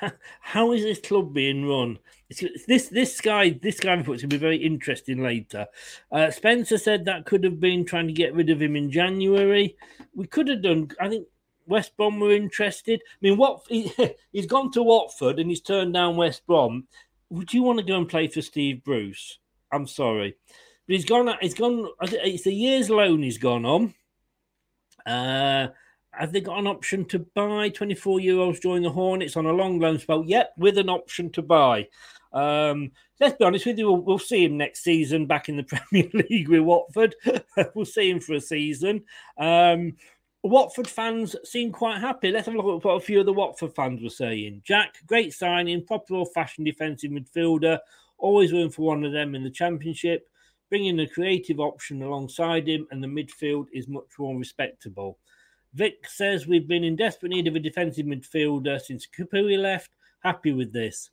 [0.40, 1.98] how is this club being run?
[2.28, 5.66] It's, this this guy this guy report's gonna be very interesting later.
[6.12, 9.76] Uh, Spencer said that could have been trying to get rid of him in January.
[10.14, 10.90] We could have done.
[11.00, 11.26] I think
[11.66, 13.00] West Brom were interested.
[13.04, 13.92] I mean, what he,
[14.34, 16.86] has gone to Watford and he's turned down West Brom.
[17.30, 19.38] Would you want to go and play for Steve Bruce?
[19.72, 20.36] I'm sorry,
[20.86, 21.32] but he's gone.
[21.40, 21.88] He's gone.
[22.02, 23.94] It's a year's loan he's gone on.
[25.06, 25.68] Uh,
[26.12, 29.78] have they got an option to buy 24 euros join the Hornets on a long
[29.78, 30.24] loan spell?
[30.24, 31.88] Yep, with an option to buy.
[32.32, 35.62] Um, let's be honest with you, we'll, we'll, see him next season back in the
[35.90, 37.14] Premier League with Watford.
[37.74, 39.04] we'll see him for a season.
[39.38, 39.94] Um,
[40.42, 42.30] Watford fans seem quite happy.
[42.30, 44.62] Let's have a look at what a few of the Watford fans were saying.
[44.64, 47.78] Jack, great signing, proper old fashioned defensive midfielder.
[48.16, 50.26] Always room for one of them in the Championship.
[50.70, 55.18] Bringing a creative option alongside him, and the midfield is much more respectable.
[55.74, 59.90] Vic says we've been in desperate need of a defensive midfielder since Capoue left.
[60.20, 61.10] Happy with this.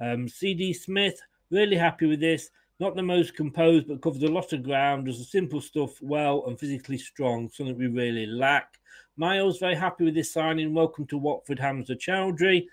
[0.00, 2.50] Um, CD Smith, really happy with this.
[2.80, 6.44] Not the most composed, but covers a lot of ground, does the simple stuff well,
[6.46, 8.78] and physically strong, something we really lack.
[9.16, 10.74] Miles, very happy with this signing.
[10.74, 12.66] Welcome to Watford, Hamza Choudhury.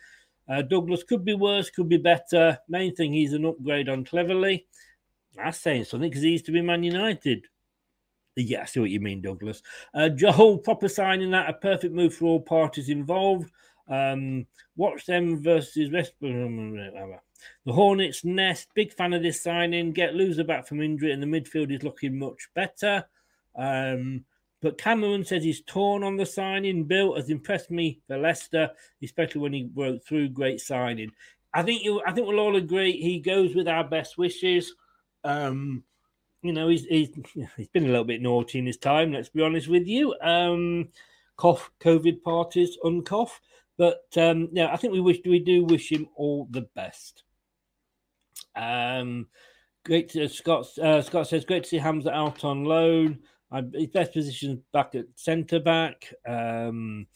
[0.48, 2.58] Uh, Douglas could be worse, could be better.
[2.68, 4.66] Main thing, he's an upgrade on Cleverley.
[5.36, 7.46] That's saying something because he used to be Man United.
[8.40, 9.62] Yeah, I see what you mean, Douglas.
[9.94, 13.52] Uh, Joel, proper signing that, a perfect move for all parties involved.
[13.88, 16.14] Um, watch them versus West.
[17.66, 18.68] The Hornets nest.
[18.74, 19.94] Big fan of this signing.
[19.94, 23.06] Get Louza back from injury, and the midfield is looking much better.
[23.56, 24.26] Um,
[24.62, 26.84] but Cameron says he's torn on the signing.
[26.84, 28.72] Bill has impressed me for Leicester,
[29.02, 30.30] especially when he broke through.
[30.30, 31.12] Great signing.
[31.54, 32.02] I think you.
[32.06, 34.76] I think we'll all agree he goes with our best wishes.
[35.24, 35.84] Um,
[36.42, 37.10] you know, he's, he's
[37.58, 39.12] he's been a little bit naughty in his time.
[39.12, 40.16] Let's be honest with you.
[40.22, 40.90] Um,
[41.38, 43.32] cough, COVID parties, uncough.
[43.78, 47.24] But um, yeah, I think we wish we do wish him all the best.
[48.56, 49.28] Um,
[49.86, 50.10] great.
[50.10, 53.20] To, Scott uh, Scott says great to see Hamza out on loan.
[53.52, 56.14] Uh, his best position back at centre back.
[56.28, 57.08] Um,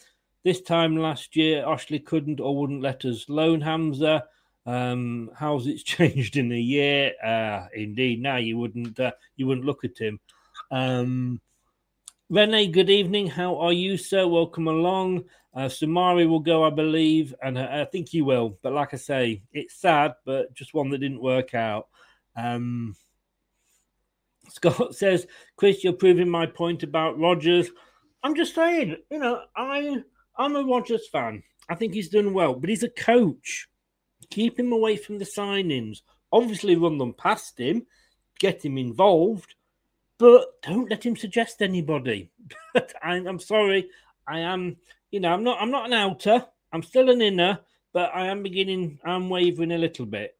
[0.43, 4.25] this time last year, Ashley couldn't or wouldn't let us loan Hamza.
[4.65, 7.13] Um, how's it's changed in a year?
[7.23, 10.19] Uh, indeed, now you wouldn't uh, you wouldn't look at him.
[10.71, 11.41] Um,
[12.29, 13.27] Rene, good evening.
[13.27, 14.27] How are you, sir?
[14.27, 15.25] Welcome along.
[15.53, 18.57] Uh, Soumaré will go, I believe, and I think he will.
[18.63, 21.89] But like I say, it's sad, but just one that didn't work out.
[22.35, 22.95] Um,
[24.49, 27.69] Scott says, Chris, you're proving my point about Rodgers.
[28.23, 30.01] I'm just saying, you know, I
[30.37, 31.43] I'm a Rodgers fan.
[31.69, 33.67] I think he's done well, but he's a coach.
[34.29, 36.01] Keep him away from the signings.
[36.31, 37.85] Obviously, run them past him,
[38.39, 39.55] get him involved,
[40.17, 42.29] but don't let him suggest anybody.
[43.03, 43.89] I'm, I'm sorry,
[44.27, 44.77] I am.
[45.11, 45.61] You know, I'm not.
[45.61, 46.45] I'm not an outer.
[46.71, 47.59] I'm still an inner,
[47.93, 48.99] but I am beginning.
[49.05, 50.35] I'm wavering a little bit.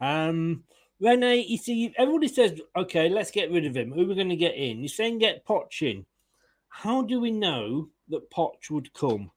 [0.00, 0.64] Um,
[1.00, 3.92] Rene, you see, everybody says, okay, let's get rid of him.
[3.92, 4.78] Who are we going to get in?
[4.78, 6.06] You're saying get Poch in.
[6.68, 9.30] How do we know that Poch would come?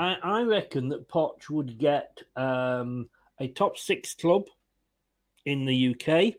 [0.00, 4.44] I, I reckon that Poch would get um, a top six club
[5.44, 6.36] in the UK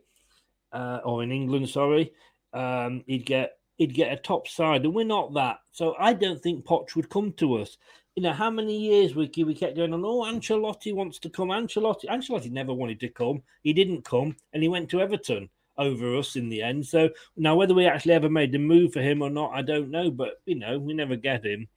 [0.74, 1.70] uh, or in England.
[1.70, 2.12] Sorry,
[2.54, 5.60] um, he'd get he'd get a top side, and we're not that.
[5.74, 7.78] So I don't think Poch would come to us.
[8.16, 10.04] You know how many years we we kept going on.
[10.04, 11.50] Oh, Ancelotti wants to come.
[11.50, 13.44] Ancelotti, Ancelotti never wanted to come.
[13.62, 16.88] He didn't come, and he went to Everton over us in the end.
[16.88, 19.92] So now whether we actually ever made the move for him or not, I don't
[19.92, 20.10] know.
[20.10, 21.68] But you know, we never get him.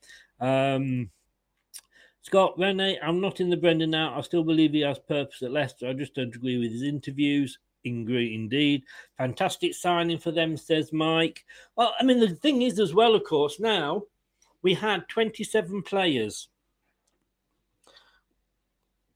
[0.41, 1.11] Um,
[2.25, 4.16] Scott Rene, I'm not in the Brendan now.
[4.16, 5.89] I still believe he has purpose at Leicester.
[5.89, 7.59] I just don't agree with his interviews.
[7.85, 8.83] Ingrid, indeed.
[9.18, 11.45] Fantastic signing for them, says Mike.
[11.77, 14.05] Well, I mean, the thing is, as well, of course, now
[14.62, 16.49] we had 27 players,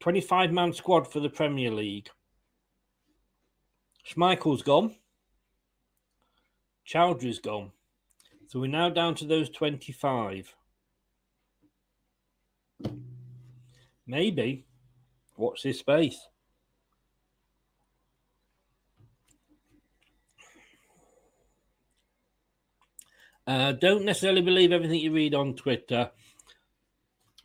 [0.00, 2.10] 25 man squad for the Premier League.
[4.06, 4.96] Schmeichel's gone.
[6.86, 7.72] Choudhury's gone.
[8.48, 10.54] So we're now down to those 25.
[14.08, 14.64] Maybe.
[15.36, 16.18] Watch this space.
[23.46, 26.10] Uh, don't necessarily believe everything you read on Twitter.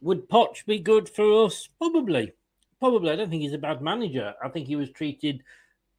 [0.01, 1.69] Would Poch be good for us?
[1.77, 2.33] Probably.
[2.79, 3.11] Probably.
[3.11, 4.33] I don't think he's a bad manager.
[4.43, 5.43] I think he was treated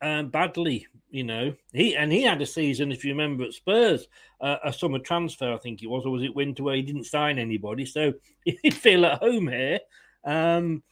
[0.03, 1.55] um, badly, you know.
[1.73, 4.07] He and he had a season, if you remember, at Spurs,
[4.41, 7.05] uh, a summer transfer, I think it was, or was it winter where he didn't
[7.05, 7.87] sign anybody.
[7.87, 8.13] So
[8.45, 9.81] he'd feel at home here.
[10.25, 10.83] Um,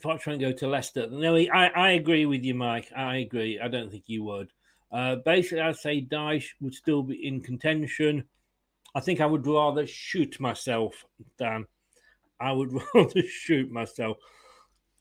[0.00, 1.08] try and go to Leicester.
[1.10, 2.90] No, I, I agree with you, Mike.
[2.96, 3.60] I agree.
[3.60, 4.50] I don't think you would.
[4.90, 8.24] Uh, basically, I'd say Dyche would still be in contention.
[8.94, 11.04] I think I would rather shoot myself,
[11.38, 11.66] Dan.
[12.38, 14.18] I would rather shoot myself.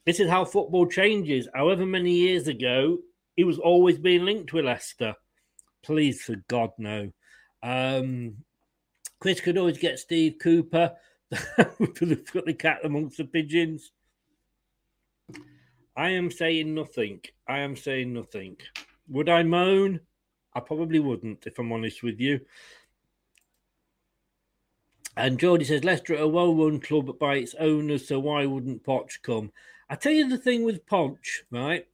[0.06, 1.48] This is how football changes.
[1.54, 3.00] However many years ago,
[3.38, 5.16] it was always being linked with Leicester.
[5.84, 7.12] Please, for God, no.
[7.62, 8.38] Um,
[9.20, 10.94] Chris could always get Steve Cooper.
[11.58, 13.92] Put the cat amongst the pigeons.
[15.96, 17.22] I am saying nothing.
[17.48, 18.58] I am saying nothing.
[19.08, 20.02] Would I moan?
[20.54, 22.42] I probably wouldn't, if I'm honest with you.
[25.18, 29.22] And Jordy says Leicester are a well-run club by its owners, so why wouldn't Poch
[29.22, 29.52] come?
[29.90, 31.86] I tell you the thing with Ponch, right?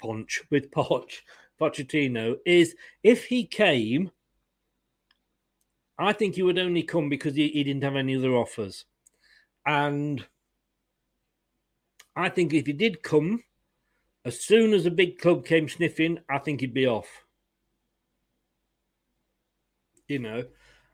[0.00, 1.20] Ponch with Poch,
[1.60, 4.10] Pochettino is if he came,
[5.98, 8.84] I think he would only come because he, he didn't have any other offers,
[9.66, 10.24] and
[12.16, 13.42] I think if he did come,
[14.24, 17.08] as soon as a big club came sniffing, I think he'd be off.
[20.08, 20.44] You know,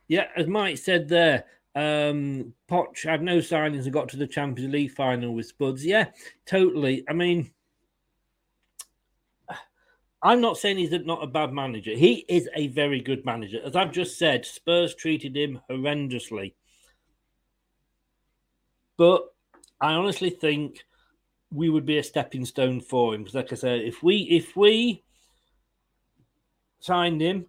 [0.09, 1.45] yeah, as Mike said there,
[1.75, 5.85] um, Poch had no signings and got to the Champions League final with Spuds.
[5.85, 6.07] Yeah,
[6.47, 7.05] totally.
[7.09, 7.51] I mean,
[10.23, 11.93] I'm not saying he's not a bad manager.
[11.93, 13.59] He is a very good manager.
[13.65, 16.55] As I've just said, Spurs treated him horrendously.
[18.99, 19.23] But
[19.81, 20.85] I honestly think
[21.51, 23.23] we would be a stepping stone for him.
[23.23, 25.03] Because, like I said, if we if we
[26.81, 27.47] signed him,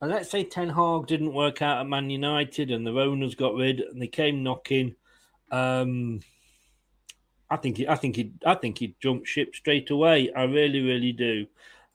[0.00, 3.54] and let's say Ten Hag didn't work out at Man United, and the owners got
[3.54, 4.94] rid, and they came knocking,
[5.50, 6.20] um,
[7.50, 10.32] I think he, I think he I think he'd jump ship straight away.
[10.32, 11.46] I really, really do.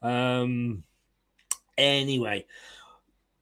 [0.01, 0.83] Um,
[1.77, 2.45] anyway,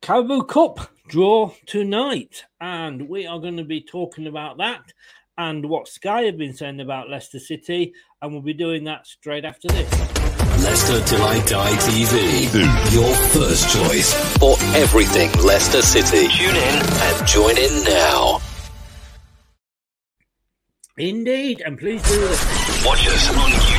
[0.01, 4.93] Carabao Cup draw tonight, and we are going to be talking about that
[5.38, 9.45] and what Sky have been saying about Leicester City, and we'll be doing that straight
[9.45, 9.89] after this.
[10.64, 16.28] Leicester Till I Die TV, your first choice for everything Leicester City.
[16.28, 18.41] Tune in and join in now.
[20.97, 22.86] Indeed, and please do this.
[22.86, 23.79] Watch us on YouTube.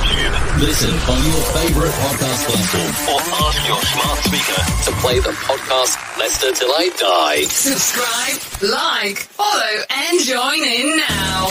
[0.60, 6.18] Listen on your favourite podcast platform or ask your smart speaker to play the podcast
[6.18, 7.42] Leicester Till I Die.
[7.44, 11.48] Subscribe, like, follow, and join in now.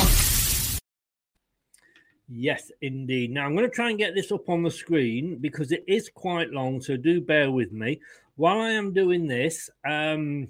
[2.30, 3.32] Yes, indeed.
[3.32, 6.10] Now I'm going to try and get this up on the screen because it is
[6.10, 8.02] quite long, so do bear with me.
[8.36, 10.50] While I am doing this, um,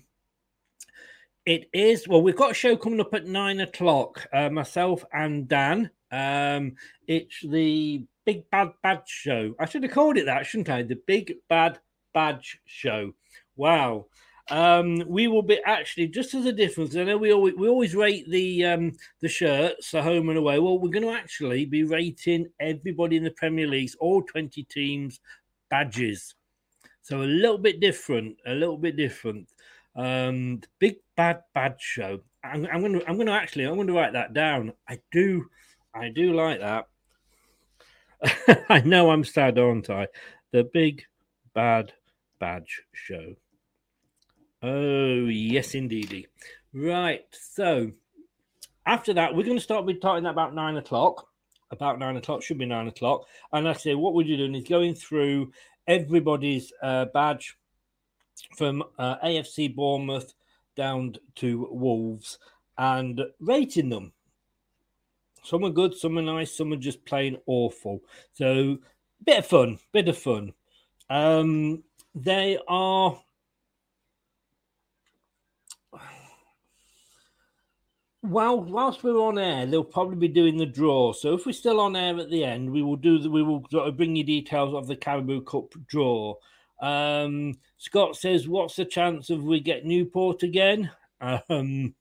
[1.46, 4.28] it is well, we've got a show coming up at nine o'clock.
[4.32, 5.90] Uh, myself and Dan.
[6.12, 6.76] Um,
[7.08, 9.56] it's the Big Bad Badge Show.
[9.60, 10.84] I should have called it that, shouldn't I?
[10.84, 11.80] The Big Bad
[12.14, 13.14] Badge Show.
[13.56, 14.06] Wow.
[14.52, 16.96] Um, we will be actually just as a difference.
[16.96, 20.60] I know we always we always rate the um, the shirts, the home and away.
[20.60, 25.20] Well, we're going to actually be rating everybody in the Premier League's all twenty teams
[25.72, 26.36] badges.
[27.02, 29.48] So a little bit different, a little bit different.
[29.96, 32.20] Um, big bad bad show.
[32.44, 34.74] I'm, I'm going to I'm going to actually I'm going to write that down.
[34.88, 35.48] I do
[35.96, 36.86] I do like that.
[38.70, 40.08] I know I'm sad, aren't I?
[40.52, 41.04] The big
[41.54, 41.94] bad
[42.40, 43.36] badge show.
[44.62, 46.28] Oh, yes, indeedy.
[46.74, 47.26] Right.
[47.32, 47.92] So
[48.86, 51.28] after that, we're going to start with talking about nine o'clock.
[51.72, 53.26] About nine o'clock, should be nine o'clock.
[53.54, 55.52] And I say, what we're doing is going through
[55.88, 57.56] everybody's uh, badge
[58.58, 60.34] from uh, AFC Bournemouth
[60.76, 62.40] down to Wolves
[62.78, 64.14] and rating them.
[65.50, 68.02] Some are good, some are nice, some are just plain awful.
[68.34, 68.78] So,
[69.26, 70.54] bit of fun, bit of fun.
[71.10, 71.84] Um,
[72.14, 73.20] they are
[78.22, 81.14] Well, whilst we're on air, they'll probably be doing the draw.
[81.14, 83.62] So if we're still on air at the end, we will do the we will
[83.92, 86.36] bring you details of the Carabao Cup draw.
[86.82, 90.92] Um, Scott says, "What's the chance of we get Newport again?"
[91.22, 91.96] Um,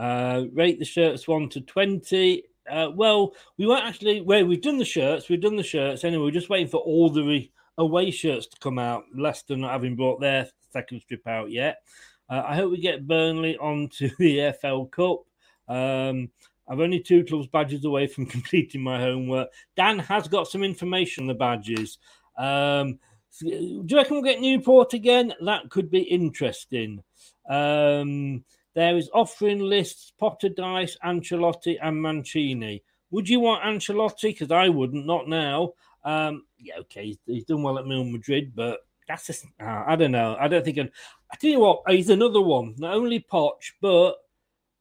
[0.00, 2.44] uh, rate the shirts one to twenty.
[2.68, 4.22] Uh, well, we weren't actually.
[4.22, 5.28] Well, we've done the shirts.
[5.28, 6.24] We've done the shirts anyway.
[6.24, 9.04] We're just waiting for all the re, away shirts to come out.
[9.14, 11.82] Leicester not having brought their second strip out yet.
[12.30, 15.24] Uh, I hope we get Burnley onto the FL Cup.
[15.68, 16.30] Um,
[16.68, 19.48] I'm only two clubs badges away from completing my homework.
[19.76, 21.98] Dan has got some information on the badges.
[22.38, 22.98] Um,
[23.40, 23.48] do
[23.86, 25.34] you reckon we'll get Newport again?
[25.44, 27.02] That could be interesting.
[27.48, 28.44] Um,
[28.74, 32.82] there is offering lists Potter, Dyche, Ancelotti, and Mancini.
[33.10, 34.28] Would you want Ancelotti?
[34.28, 35.72] Because I wouldn't, not now.
[36.04, 39.96] Um, yeah, okay, he's, he's, done well at Real Madrid, but that's just, uh, I
[39.96, 40.36] don't know.
[40.38, 40.78] I don't think.
[40.78, 40.88] i
[41.32, 42.74] I tell you what, he's another one.
[42.78, 44.16] Not only Poch, but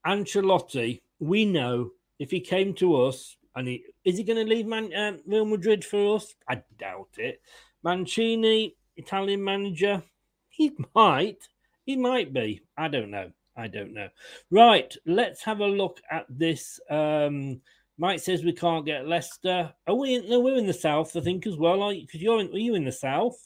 [0.05, 1.01] Ancelotti.
[1.19, 4.93] We know if he came to us, and he is he going to leave Man,
[4.93, 6.33] uh, Real Madrid for us?
[6.47, 7.41] I doubt it.
[7.83, 10.03] Mancini, Italian manager,
[10.49, 11.47] he might.
[11.85, 12.61] He might be.
[12.77, 13.31] I don't know.
[13.59, 14.07] I don't know.
[14.49, 16.79] Right, let's have a look at this.
[16.89, 17.59] Um,
[17.97, 19.73] Mike says we can't get Leicester.
[19.85, 20.15] Are we?
[20.15, 21.91] In, no, we're in the south, I think, as well.
[21.91, 22.31] Because you?
[22.31, 23.37] are in, are you in the south?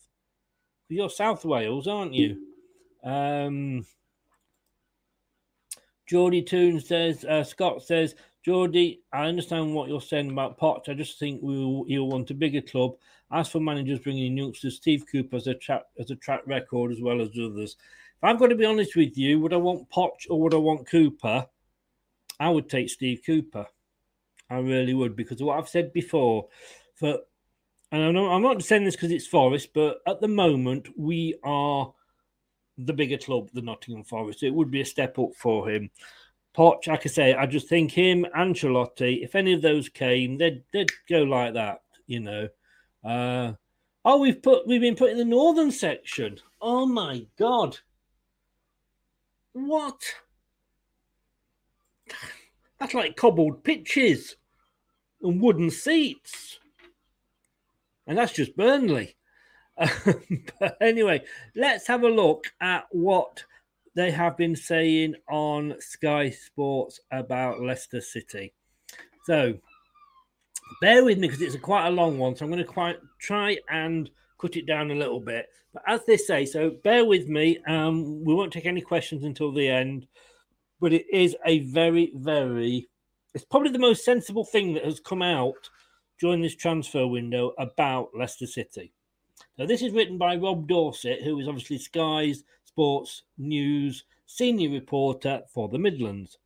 [0.89, 2.37] You're South Wales, aren't you?
[3.03, 3.87] Um,
[6.07, 7.25] Geordie Toon says.
[7.25, 8.13] Uh, Scott says.
[8.45, 10.89] Geordie, I understand what you're saying about Potts.
[10.89, 12.91] I just think we will, he'll want a bigger club.
[13.31, 16.91] As for managers bringing in youngsters, Steve Cooper has a track as a track record
[16.91, 17.77] as well as others.
[18.23, 20.87] I've got to be honest with you, would I want Poch or would I want
[20.87, 21.45] Cooper?
[22.39, 23.67] I would take Steve Cooper.
[24.49, 26.47] I really would because what I've said before,
[26.95, 27.19] for
[27.91, 31.35] and I'm not, I'm not saying this because it's Forest, but at the moment we
[31.43, 31.93] are
[32.77, 34.43] the bigger club than Nottingham Forest.
[34.43, 35.91] It would be a step up for him.
[36.55, 40.63] Poch, like I say, I just think him, Ancelotti, if any of those came, they'd
[40.71, 42.47] they'd go like that, you know.
[43.03, 43.53] Uh,
[44.05, 46.39] oh, we've put we've been put in the northern section.
[46.61, 47.79] Oh my god.
[49.53, 50.03] What?
[52.79, 54.35] That's like cobbled pitches
[55.21, 56.59] and wooden seats.
[58.05, 59.15] And that's just Burnley.
[59.77, 61.23] but anyway,
[61.55, 63.43] let's have a look at what
[63.95, 68.53] they have been saying on Sky Sports about Leicester City.
[69.25, 69.55] So
[70.81, 72.35] bear with me because it's a quite a long one.
[72.35, 75.47] So I'm going to quite try and cut it down a little bit.
[75.73, 77.59] But as they say, so bear with me.
[77.67, 80.07] Um, we won't take any questions until the end.
[80.79, 82.89] But it is a very, very,
[83.33, 85.69] it's probably the most sensible thing that has come out
[86.19, 88.93] during this transfer window about Leicester City.
[89.57, 95.41] Now, this is written by Rob Dorsett, who is obviously Sky's sports news senior reporter
[95.53, 96.37] for the Midlands.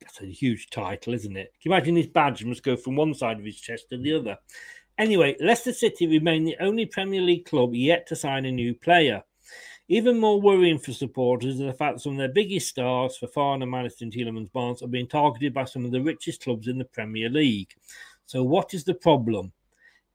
[0.00, 1.52] That's a huge title, isn't it?
[1.60, 4.14] Can you imagine his badge must go from one side of his chest to the
[4.14, 4.38] other?
[4.98, 9.22] Anyway, Leicester City remain the only Premier League club yet to sign a new player.
[9.88, 13.68] Even more worrying for supporters is the fact that some of their biggest stars, Fofana,
[13.68, 17.28] Maddison, Tielemans, Barnes, are being targeted by some of the richest clubs in the Premier
[17.28, 17.74] League.
[18.24, 19.52] So, what is the problem?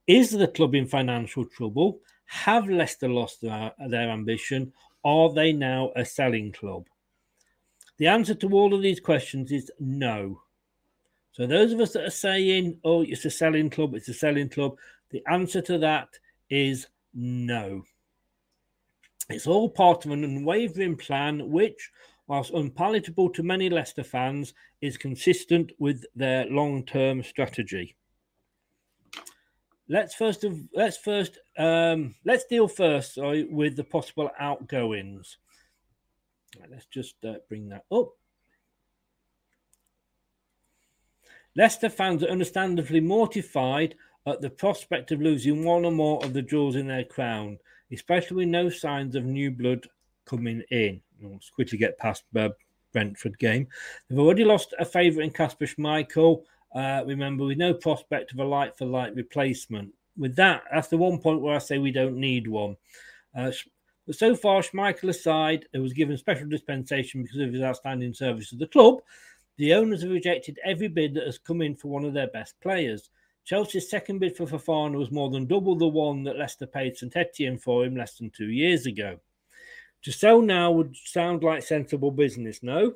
[0.08, 2.00] Is the club in financial trouble?
[2.26, 4.74] Have Leicester lost their, their ambition?
[5.04, 6.88] Are they now a selling club?
[7.98, 10.42] The answer to all of these questions is no.
[11.40, 14.50] So, those of us that are saying, oh, it's a selling club, it's a selling
[14.50, 14.76] club,
[15.12, 16.10] the answer to that
[16.50, 17.84] is no.
[19.30, 21.92] It's all part of an unwavering plan, which,
[22.28, 27.96] whilst unpalatable to many Leicester fans, is consistent with their long term strategy.
[29.88, 35.38] Let's first of let's first um, let's deal first sorry, with the possible outgoings.
[36.70, 38.19] Let's just uh, bring that up.
[41.56, 43.96] Leicester fans are understandably mortified
[44.26, 47.58] at the prospect of losing one or more of the jewels in their crown,
[47.92, 49.88] especially with no signs of new blood
[50.26, 51.02] coming in.
[51.22, 52.56] Let's quickly get past the
[52.94, 53.68] Brentford game.
[54.08, 56.44] They've already lost a favourite in Kasper Schmeichel
[56.74, 59.94] uh, remember, with no prospect of a light for light replacement.
[60.18, 62.78] With that, that's the one point where I say we don't need one.
[63.36, 63.52] Uh,
[64.06, 68.50] but so far, Schmeichel aside, who was given special dispensation because of his outstanding service
[68.50, 69.02] to the club,
[69.60, 72.60] the owners have rejected every bid that has come in for one of their best
[72.62, 73.10] players.
[73.44, 77.14] Chelsea's second bid for Fofana was more than double the one that Leicester paid St
[77.18, 79.20] Etienne for him less than two years ago.
[80.04, 82.94] To sell now would sound like sensible business, no?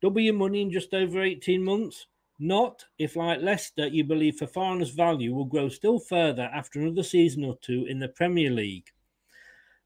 [0.00, 2.06] Double your money in just over 18 months?
[2.38, 7.44] Not if, like Leicester, you believe Fofana's value will grow still further after another season
[7.44, 8.92] or two in the Premier League.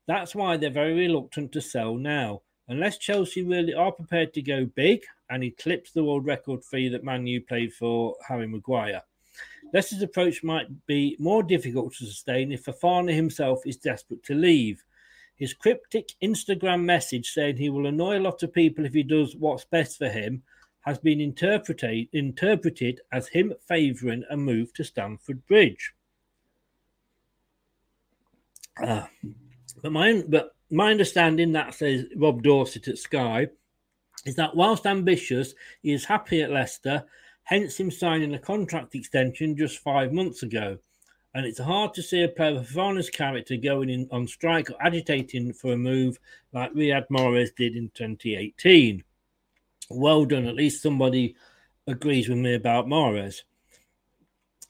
[0.07, 2.43] That's why they're very reluctant to sell now.
[2.69, 5.01] Unless Chelsea really are prepared to go big
[5.31, 9.03] and eclipse the world record fee that Man U paid for Harry Maguire.
[9.73, 14.85] Leicester's approach might be more difficult to sustain if Fofana himself is desperate to leave.
[15.37, 19.37] His cryptic Instagram message saying he will annoy a lot of people if he does
[19.37, 20.43] what's best for him
[20.81, 25.93] has been interpreted, interpreted as him favouring a move to Stamford Bridge.
[28.83, 29.07] Uh,
[29.83, 33.49] but my but my understanding that says Rob Dorsett at Sky
[34.27, 37.05] is that whilst ambitious, he is happy at Leicester,
[37.45, 40.79] hence him signing a contract extension just five months ago.
[41.35, 44.77] And it's hard to see a player of Fofana's character going in on strike or
[44.81, 46.19] agitating for a move
[46.53, 49.05] like Riyad Mahrez did in 2018.
[49.91, 50.47] Well done.
[50.47, 51.37] At least somebody
[51.87, 53.43] agrees with me about Mahrez.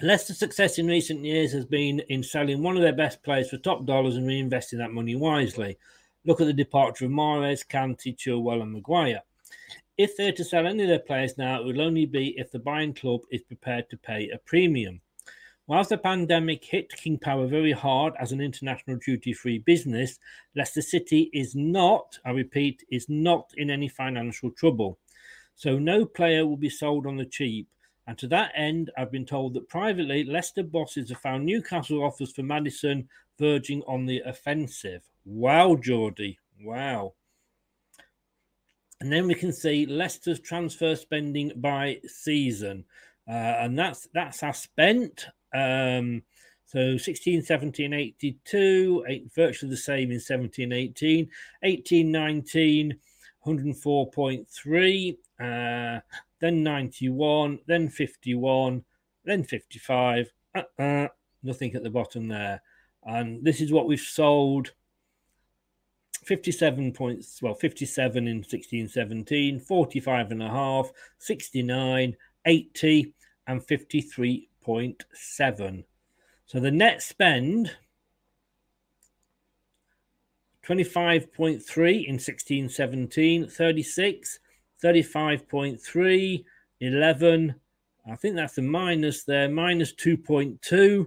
[0.02, 3.58] Leicester's success in recent years has been in selling one of their best players for
[3.58, 5.76] top dollars and reinvesting that money wisely.
[6.24, 9.22] Look at the departure of Mahrez, Kante, Chilwell, and Maguire.
[9.98, 12.58] If they're to sell any of their players now, it will only be if the
[12.58, 15.00] buying club is prepared to pay a premium.
[15.66, 20.18] Whilst the pandemic hit King Power very hard as an international duty free business,
[20.56, 24.98] Leicester City is not, I repeat, is not in any financial trouble.
[25.54, 27.68] So no player will be sold on the cheap.
[28.08, 32.32] And to that end, I've been told that privately, Leicester bosses have found Newcastle offers
[32.32, 35.02] for Maddison verging on the offensive.
[35.24, 36.38] Wow, Geordie.
[36.60, 37.14] Wow.
[39.00, 42.84] And then we can see Leicester's transfer spending by season.
[43.28, 45.26] Uh, and that's that's our spent.
[45.54, 46.22] Um,
[46.66, 51.28] so 16, 17, 82, eight, virtually the same in 17, 18,
[51.62, 52.98] 18, 19,
[53.44, 55.16] 104.3.
[55.40, 56.00] Uh,
[56.40, 58.84] then 91, then 51,
[59.24, 60.32] then 55.
[60.54, 61.08] Uh-uh,
[61.42, 62.62] nothing at the bottom there.
[63.04, 64.72] And this is what we've sold
[66.24, 72.16] 57 points, well, 57 in 16 17, 45 and a half, 69,
[72.46, 73.14] 80,
[73.46, 75.84] and 53.7.
[76.46, 77.72] So the net spend
[80.66, 84.38] 25.3 in 16 17, 36,
[84.82, 86.44] 35.3,
[86.80, 87.54] 11.
[88.10, 91.06] I think that's a minus there, minus 2.2.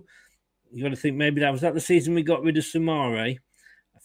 [0.72, 3.40] You got to think maybe that was that the season we got rid of Soumaré.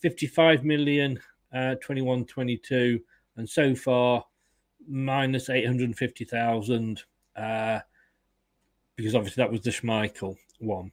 [0.00, 1.20] 55 million,
[1.52, 3.00] uh, 21 22.
[3.36, 4.24] And so far,
[4.88, 7.02] minus 850,000,
[7.36, 7.80] uh,
[8.96, 10.90] because obviously that was the Schmeichel one.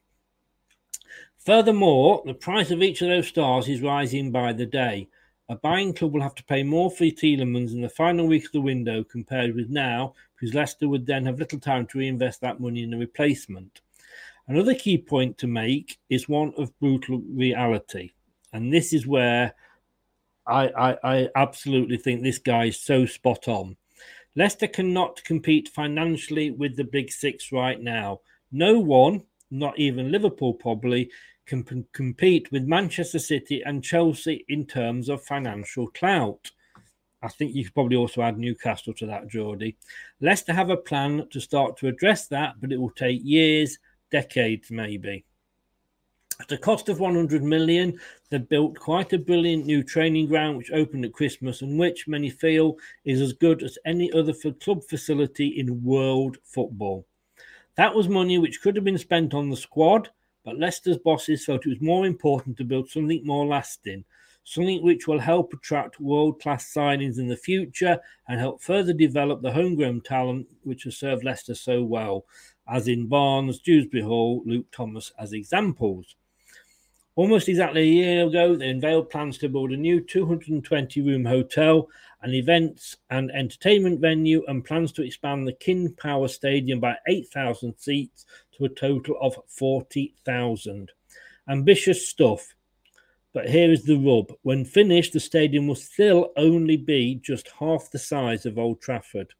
[1.38, 5.08] Furthermore, the price of each of those stars is rising by the day.
[5.47, 8.51] A buying club will have to pay more for Tielemans in the final week of
[8.51, 12.60] the window compared with now, because Leicester would then have little time to reinvest that
[12.60, 13.82] money in a replacement.
[14.47, 18.12] Another key point to make is one of brutal reality.
[18.56, 19.53] And this is where
[20.47, 23.76] I, I, I absolutely think this guy is so spot on.
[24.38, 28.22] Leicester cannot compete financially with the big six right now.
[28.53, 31.12] No one, not even Liverpool probably,
[31.45, 36.51] can p- compete with Manchester City and Chelsea in terms of financial clout.
[37.22, 39.76] I think you could probably also add Newcastle to that, Geordie.
[40.22, 43.80] Leicester have a plan to start to address that, but it will take years,
[44.12, 45.26] decades maybe.
[46.38, 47.98] At a cost of 100 million,
[48.30, 52.30] they built quite a brilliant new training ground which opened at Christmas and which many
[52.30, 52.76] feel
[53.06, 57.06] is as good as any other club facility in world football.
[57.76, 60.10] That was money which could have been spent on the squad,
[60.44, 64.04] but Leicester's bosses felt it was more important to build something more lasting,
[64.44, 69.42] something which will help attract world class signings in the future and help further develop
[69.42, 72.26] the homegrown talent which has served Leicester so well,
[72.68, 76.18] as in Barnes, Dewsbury Hall, Luke Thomas as examples.
[77.18, 81.88] Almost exactly a year ago, they unveiled plans to build a new 220 room hotel,
[82.22, 87.74] an events and entertainment venue, and plans to expand the King Power Stadium by 8,000
[87.78, 88.26] seats
[88.57, 90.91] to a total of 40,000.
[91.47, 92.53] Ambitious stuff.
[93.32, 94.34] But here is the rub.
[94.41, 99.34] When finished, the stadium will still only be just half the size of Old Trafford.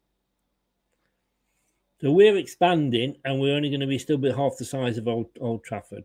[2.00, 5.08] So we're expanding and we're only going to be still be half the size of
[5.08, 6.04] Old, Old Trafford.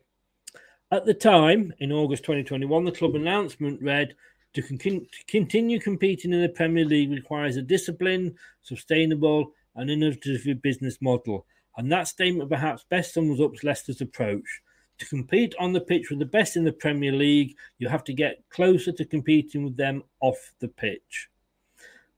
[0.92, 4.16] At the time, in August 2021, the club announcement read
[4.54, 10.62] to, con- to continue competing in the Premier League requires a disciplined, sustainable, and innovative
[10.62, 11.46] business model
[11.78, 14.62] and that statement perhaps best sums up Leicester's approach.
[15.00, 18.14] To compete on the pitch with the best in the Premier League, you have to
[18.14, 21.30] get closer to competing with them off the pitch.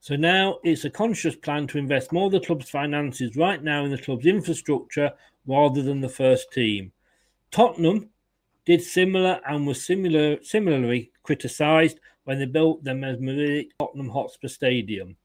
[0.01, 3.85] So now it's a conscious plan to invest more of the club's finances right now
[3.85, 5.13] in the club's infrastructure
[5.47, 6.91] rather than the first team.
[7.51, 8.09] Tottenham
[8.65, 15.17] did similar and was similar, similarly criticised when they built their mesmeric Tottenham Hotspur Stadium.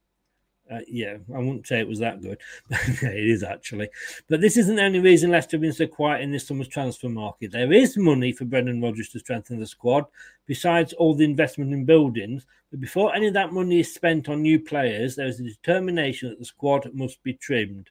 [0.71, 2.39] Uh, yeah, I wouldn't say it was that good.
[2.71, 3.89] it is actually.
[4.29, 7.09] But this isn't the only reason Leicester have been so quiet in this summer's transfer
[7.09, 7.53] market.
[7.53, 10.05] There is money for Brendan Rodgers to strengthen the squad,
[10.47, 12.45] besides all the investment in buildings.
[12.71, 16.29] But before any of that money is spent on new players, there is a determination
[16.29, 17.89] that the squad must be trimmed.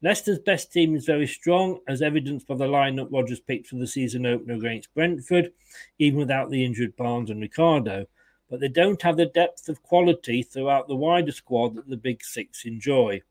[0.00, 3.86] Leicester's best team is very strong, as evidenced by the lineup Rodgers picked for the
[3.86, 5.52] season opener against Brentford,
[5.98, 8.06] even without the injured Barnes and Ricardo.
[8.48, 12.22] But they don't have the depth of quality throughout the wider squad that the Big
[12.22, 13.22] Six enjoy.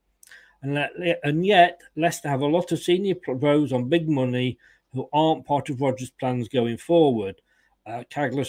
[0.62, 0.92] And, let,
[1.24, 4.58] and yet, Leicester have a lot of senior pros on big money
[4.94, 7.42] who aren't part of Rodgers' plans going forward.
[7.86, 8.44] Uh, Kagler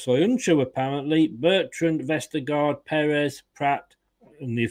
[0.61, 3.83] apparently, Bertrand, Vestergaard, Perez, Praet,
[4.41, 4.69] and the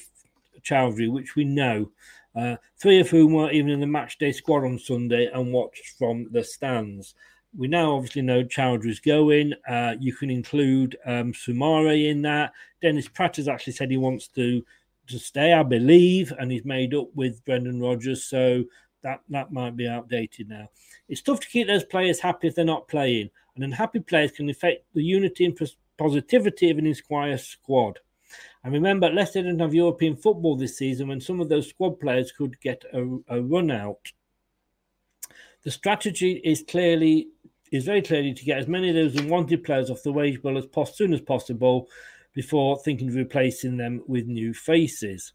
[0.62, 1.92] Choudhury, which we know.
[2.38, 5.98] Uh, three of whom were even in the match day squad on Sunday and watched
[5.98, 7.16] from the stands.
[7.58, 9.54] We now obviously know Choudhury's going.
[9.68, 12.54] Uh, you can include um, Soumaré in that.
[12.82, 14.64] Dennis Praet has actually said he wants to
[15.08, 18.26] to stay, I believe, and he's made up with Brendan Rodgers.
[18.26, 18.66] So
[19.02, 20.70] that that might be outdated now.
[21.10, 24.50] It's tough to keep those players happy if they're not playing, and unhappy players can
[24.50, 25.60] affect the unity and
[25.98, 28.00] positivity of an Esquire squad.
[28.68, 32.34] And remember, Leicester didn't have European football this season when some of those squad players
[32.34, 34.12] could get a, a run out.
[35.64, 37.30] The strategy is clearly
[37.72, 40.58] is very clearly to get as many of those unwanted players off the wage bill
[40.58, 41.88] as pos- soon as possible
[42.34, 45.32] before thinking of replacing them with new faces.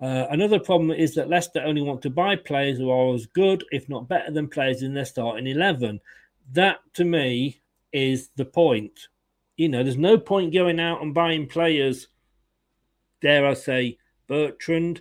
[0.00, 3.64] Uh, another problem is that Leicester only want to buy players who are as good,
[3.72, 6.00] if not better, than players in their starting 11.
[6.52, 7.60] That, to me,
[7.92, 9.08] is the point.
[9.56, 12.06] You know, there's no point going out and buying players,
[13.22, 13.96] dare I say,
[14.26, 15.00] Bertrand,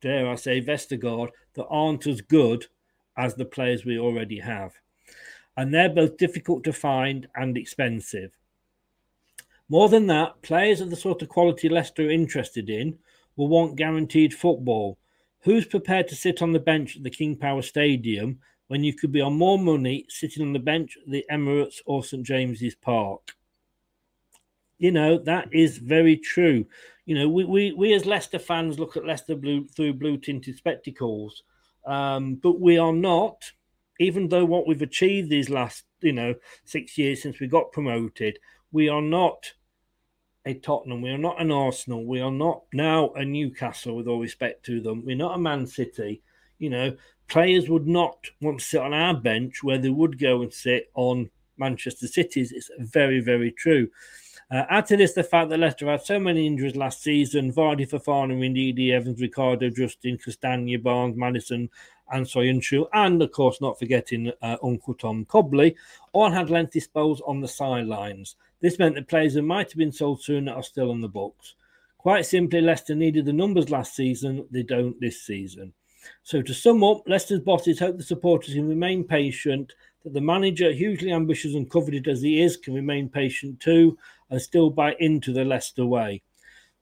[0.00, 2.66] dare I say, Vestergaard, that aren't as good
[3.16, 4.74] as the players we already have.
[5.56, 8.32] And they're both difficult to find and expensive.
[9.68, 12.98] More than that, players of the sort of quality Leicester are interested in
[13.36, 14.98] will want guaranteed football.
[15.42, 19.12] Who's prepared to sit on the bench at the King Power Stadium when you could
[19.12, 23.32] be on more money sitting on the bench at the Emirates or St James's Park?
[24.78, 26.66] You know, that is very true.
[27.10, 30.56] You know, we, we, we as Leicester fans look at Leicester blue through blue tinted
[30.56, 31.42] spectacles,
[31.84, 33.50] um, but we are not,
[33.98, 38.38] even though what we've achieved these last, you know, six years since we got promoted,
[38.70, 39.52] we are not
[40.46, 41.02] a Tottenham.
[41.02, 42.04] We are not an Arsenal.
[42.04, 45.04] We are not now a Newcastle, with all respect to them.
[45.04, 46.22] We're not a Man City.
[46.60, 46.96] You know,
[47.26, 50.92] players would not want to sit on our bench where they would go and sit
[50.94, 52.52] on Manchester City's.
[52.52, 53.88] It's very, very true.
[54.50, 57.88] Uh, add to this the fact that Leicester had so many injuries last season Vardy,
[57.88, 61.70] Fofana, Ndidi, Evans, Ricardo, Justin, Castagna, Barnes, Maddison,
[62.10, 65.76] and Soyuncu, and of course, not forgetting uh, Uncle Tom Cobley,
[66.12, 68.34] all had lengthy spells on the sidelines.
[68.60, 71.54] This meant that players who might have been sold sooner are still on the books.
[71.98, 75.72] Quite simply, Leicester needed the numbers last season, they don't this season.
[76.22, 79.74] So, to sum up, Leicester's bosses hope the supporters can remain patient,
[80.04, 83.98] that the manager, hugely ambitious and coveted as he is, can remain patient too
[84.30, 86.22] and still buy into the Leicester way.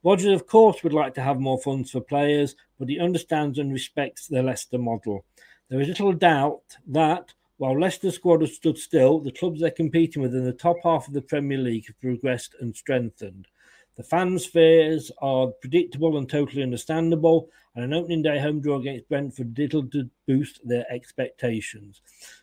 [0.05, 3.73] Rodgers, of course, would like to have more funds for players, but he understands and
[3.73, 5.25] respects the Leicester model.
[5.69, 10.23] There is little doubt that, while Leicester's squad has stood still, the clubs they're competing
[10.23, 13.49] with in the top half of the Premier League have progressed and strengthened.
[13.97, 19.09] The fans' fears are predictable and totally understandable, and an opening day home draw against
[19.09, 22.01] Brentford did little to boost their expectations.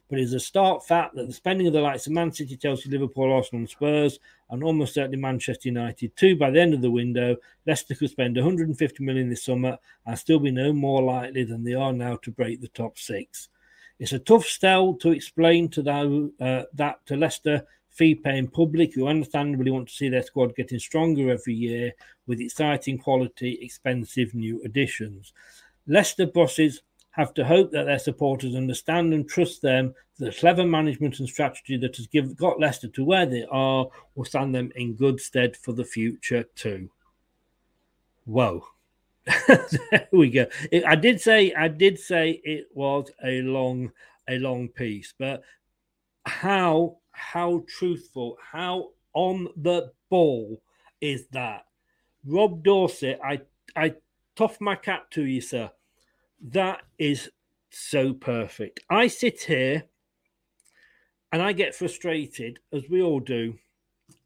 [0.09, 2.89] But it's a stark fact that the spending of the likes of Man City, Chelsea,
[2.89, 6.91] Liverpool, Arsenal, and Spurs, and almost certainly Manchester United too, by the end of the
[6.91, 7.35] window,
[7.65, 11.73] Leicester could spend 150 million this summer and still be no more likely than they
[11.73, 13.49] are now to break the top six.
[13.97, 18.93] It's a tough sell to explain to that, uh, that to Leicester fee paying public
[18.93, 21.93] who understandably want to see their squad getting stronger every year
[22.27, 25.31] with exciting quality, expensive new additions.
[25.87, 26.81] Leicester bosses
[27.15, 31.77] have to hope that their supporters understand and trust them the clever management and strategy
[31.77, 35.55] that has give, got Leicester to where they are will stand them in good stead
[35.55, 36.89] for the future too.
[38.25, 38.65] Whoa.
[39.47, 40.45] there we go.
[40.71, 43.91] It, I did say I did say it was a long
[44.27, 45.41] a long piece, but
[46.25, 50.61] how how truthful, how on the ball
[50.99, 51.65] is that?
[52.25, 53.41] Rob Dorsett, I
[53.75, 53.95] I
[54.35, 55.71] tough my cap to you, sir.
[56.49, 57.29] That is
[57.71, 58.81] so perfect.
[58.89, 59.85] I sit here
[61.31, 63.55] and I get frustrated, as we all do,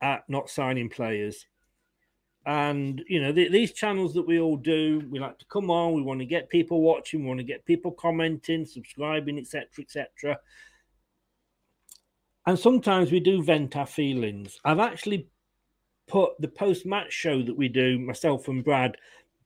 [0.02, 1.46] at not signing players.
[2.46, 5.94] And you know, the, these channels that we all do, we like to come on,
[5.94, 10.38] we want to get people watching, we want to get people commenting, subscribing, etc., etc.
[12.46, 14.60] And sometimes we do vent our feelings.
[14.66, 15.28] I've actually
[16.08, 18.98] put the post match show that we do, myself and Brad,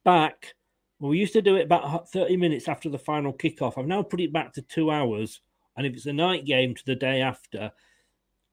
[0.04, 0.56] back.
[1.04, 3.78] Well, we used to do it about 30 minutes after the final kickoff.
[3.78, 5.42] I've now put it back to two hours.
[5.76, 7.74] And if it's a night game to the day after,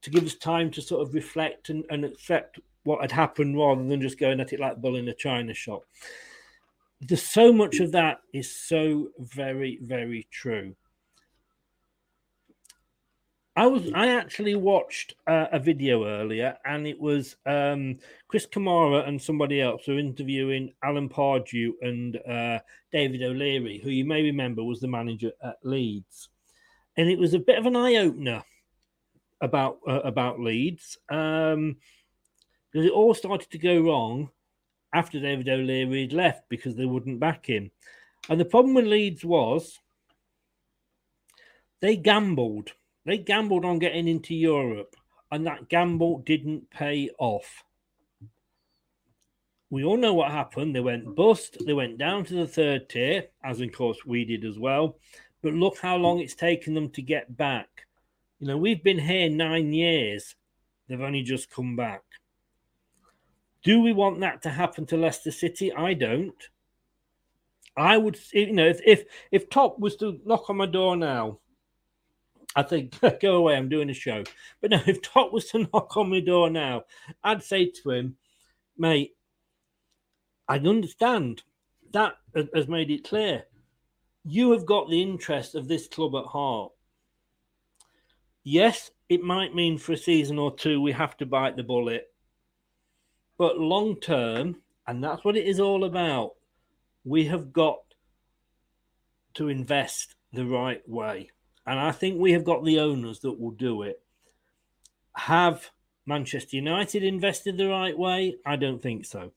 [0.02, 3.84] to give us time to sort of reflect and, and accept what had happened rather
[3.84, 5.84] than just going at it like bull in a china shop.
[7.00, 10.74] there's so much of that is so very, very true.
[13.60, 19.06] I was I actually watched uh, a video earlier, and it was um, Chris Kamara
[19.06, 24.64] and somebody else were interviewing Alan Pardew and uh, David O'Leary, who you may remember
[24.64, 26.30] was the manager at Leeds,
[26.96, 28.42] and it was a bit of an eye opener
[29.42, 31.76] about uh, about Leeds um,
[32.72, 34.30] because it all started to go wrong
[34.94, 37.70] after David O'Leary had left because they wouldn't back him,
[38.30, 39.78] and the problem with Leeds was
[41.82, 42.72] they gambled
[43.06, 44.94] they gambled on getting into Europe,
[45.32, 47.64] and that gamble didn't pay off.
[49.70, 50.74] We all know what happened.
[50.74, 51.56] They went bust.
[51.64, 54.98] They went down to the third tier, as of course we did as well.
[55.42, 57.86] But look how long it's taken them to get back.
[58.40, 60.34] You know, we've been here nine years.
[60.88, 62.02] They've only just come back.
[63.62, 65.72] Do we want that to happen to Leicester City?
[65.72, 66.48] I don't.
[67.76, 71.38] I would, you know, if if, if Top was to knock on my door now
[72.56, 74.24] I think, go away, I'm doing a show.
[74.60, 76.84] But no, if Top was to knock on my door now,
[77.22, 78.16] I'd say to him,
[78.76, 79.14] mate,
[80.48, 81.42] I understand.
[81.92, 82.14] That
[82.54, 83.44] has made it clear.
[84.24, 86.72] You have got the interest of this club at heart.
[88.44, 92.12] Yes, it might mean for a season or two we have to bite the bullet.
[93.38, 96.32] But long term, and that's what it is all about,
[97.04, 97.78] we have got
[99.34, 101.30] to invest the right way.
[101.70, 104.02] And I think we have got the owners that will do it.
[105.14, 105.70] Have
[106.04, 108.38] Manchester United invested the right way?
[108.44, 109.30] I don't think so.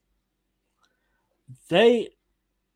[1.70, 2.10] They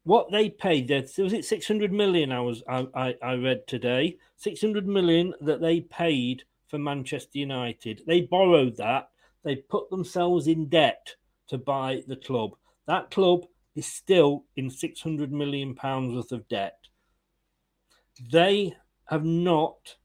[0.03, 4.87] what they paid was it 600 million I was I, I, I read today 600
[4.87, 9.09] million that they paid for Manchester United they borrowed that
[9.43, 11.15] they put themselves in debt
[11.47, 12.51] to buy the club
[12.85, 16.77] that club is still in 600 million pounds worth of debt
[18.31, 18.73] they
[19.07, 19.95] have not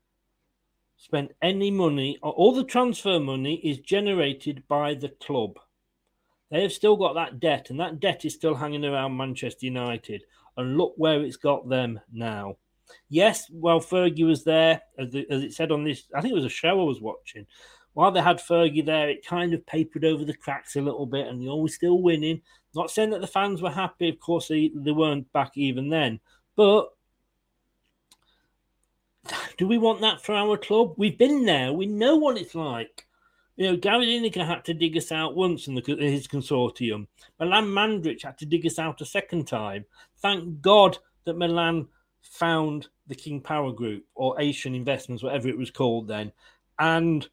[0.96, 2.18] spent any money.
[2.22, 5.58] All the transfer money is generated by the club.
[6.50, 10.22] They have still got that debt, and that debt is still hanging around Manchester United.
[10.56, 12.56] And look where it's got them now.
[13.08, 16.04] Yes, while Fergie was there, as, the, as it said on this.
[16.14, 17.46] I think it was a show I was watching.
[17.94, 21.26] While they had Fergie there, it kind of papered over the cracks a little bit,
[21.26, 22.42] and they always still winning.
[22.74, 26.20] Not saying that the fans were happy, of course, they, they weren't back even then.
[26.54, 26.90] But
[29.56, 30.94] do we want that for our club?
[30.96, 31.72] We've been there.
[31.72, 33.06] We know what it's like.
[33.56, 37.06] You know, Gary Lineker had to dig us out once in the, his consortium.
[37.38, 39.84] Milan Mandaric had to dig us out a second time.
[40.18, 41.86] Thank God that Milan
[42.22, 46.32] found the King Power Group or Asian Investments, whatever it was called then,
[46.78, 47.28] and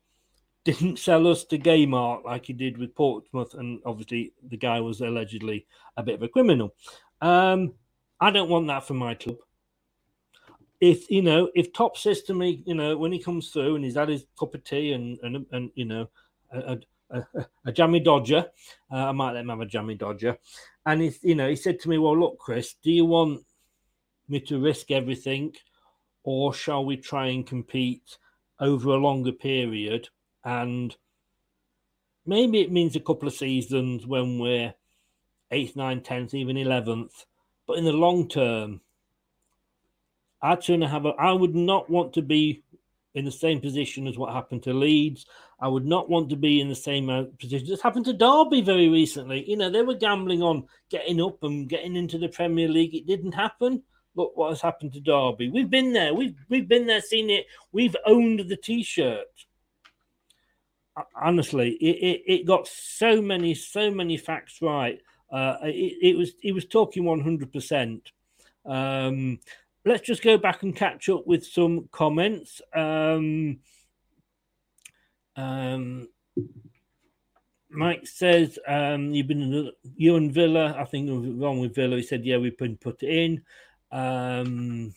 [0.66, 3.54] didn't sell us to Gaydamak like he did with Portsmouth.
[3.54, 5.66] And obviously, the guy was allegedly
[5.96, 6.76] a bit of a criminal.
[7.22, 7.74] Um,
[8.20, 9.38] I don't want that for my club
[10.82, 14.10] if you know if top system you know when he comes through and he's had
[14.10, 16.10] his cup of tea and and, and you know
[16.52, 16.78] a,
[17.12, 17.24] a,
[17.66, 18.46] a jammy dodger
[18.92, 20.38] uh, i might let him have a jammy dodger
[20.86, 23.42] and he's you know he said to me well look chris do you want
[24.30, 25.54] me to risk everything
[26.24, 28.18] or shall we try and compete
[28.60, 30.08] over a longer period
[30.46, 30.96] and
[32.26, 34.74] maybe it means a couple of seasons when we're
[35.52, 37.26] eighth, ninth, tenth, even eleventh.
[37.68, 38.82] But in the long term,
[40.42, 41.10] I'd sooner have a.
[41.10, 42.64] I would not want to be
[43.16, 45.26] in the same position as what happened to Leeds.
[45.60, 47.68] I would not want to be in the same uh, position.
[47.68, 49.50] This happened to Derby very recently.
[49.50, 52.96] You know, they were gambling on getting up and getting into the Premier League.
[52.96, 53.84] It didn't happen.
[54.16, 55.50] Look what has happened to Derby.
[55.50, 56.14] We've been there.
[56.14, 57.46] We've we've been there, seen it.
[57.72, 59.28] We've owned the T-shirt.
[61.16, 65.00] Honestly, it, it, it got so many so many facts right.
[65.32, 68.12] Uh, it, it was it was talking one hundred percent.
[68.66, 69.40] Um,
[69.86, 72.62] let's just go back and catch up with some comments.
[72.74, 73.60] Um,
[75.36, 76.08] um,
[77.70, 80.76] Mike says um, you've been you and Villa.
[80.78, 81.98] I think wrong with Villa.
[81.98, 83.44] He said, "Yeah, we've been put in."
[83.92, 84.94] Um,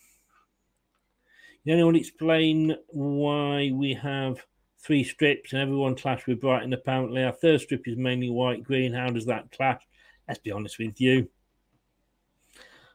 [1.63, 4.45] can anyone explain why we have
[4.79, 6.73] three strips and everyone clash with Brighton?
[6.73, 8.93] Apparently, our third strip is mainly white green.
[8.93, 9.81] How does that clash?
[10.27, 11.29] Let's be honest with you.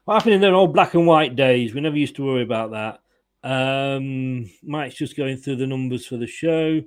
[0.08, 1.74] What happened in their old black and white days?
[1.74, 3.00] We never used to worry about that.
[3.46, 6.80] Um, Mike's just going through the numbers for the show.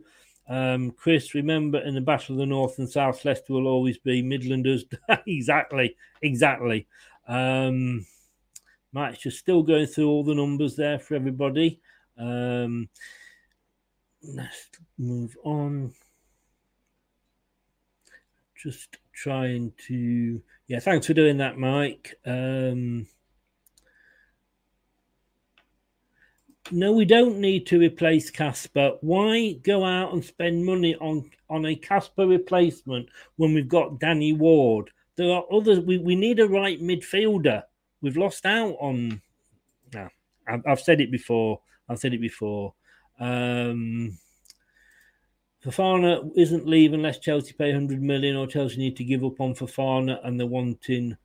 [0.50, 4.24] Um, Chris, remember in the Battle of the North and South, Leicester will always be
[4.24, 4.92] Midlanders.
[5.28, 6.88] exactly, exactly.
[7.28, 8.08] Um,
[8.92, 11.80] Mike's just still going through all the numbers there for everybody.
[12.18, 12.90] Um,
[14.24, 14.68] let's
[14.98, 15.94] move on.
[18.56, 20.42] Just trying to.
[20.68, 22.16] Yeah, thanks for doing that, Mike.
[22.26, 23.08] Um,
[26.72, 28.94] no, we don't need to replace Kasper.
[29.02, 34.34] Why go out and spend money on on a Kasper replacement when we've got Danny
[34.34, 34.90] Ward?
[35.18, 35.80] There are others.
[35.80, 37.64] We, we need a right midfielder.
[38.02, 39.22] We've lost out on.
[39.94, 40.08] No,
[40.48, 41.60] I've, I've said it before.
[41.90, 42.74] I've said it before.
[43.20, 44.18] Um,
[45.64, 49.54] Fofana isn't leaving unless Chelsea pay 100 million or Chelsea need to give up on
[49.54, 51.16] Fofana and they're wanting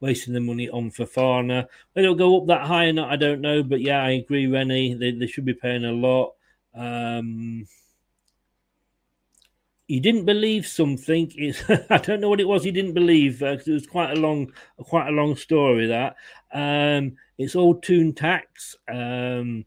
[0.00, 1.66] wasting the money on Fofana.
[1.92, 3.62] Whether it'll go up that high or not, I don't know.
[3.62, 4.94] But yeah, I agree, Rennie.
[4.94, 6.34] They, they should be paying a lot.
[6.74, 7.66] Um,
[9.88, 11.32] he didn't believe something.
[11.34, 12.64] It's, I don't know what it was.
[12.64, 13.42] He didn't believe.
[13.42, 15.86] Uh, it was quite a long, quite a long story.
[15.86, 16.16] That
[16.52, 18.76] um, it's all Toon tax.
[18.88, 19.64] Um,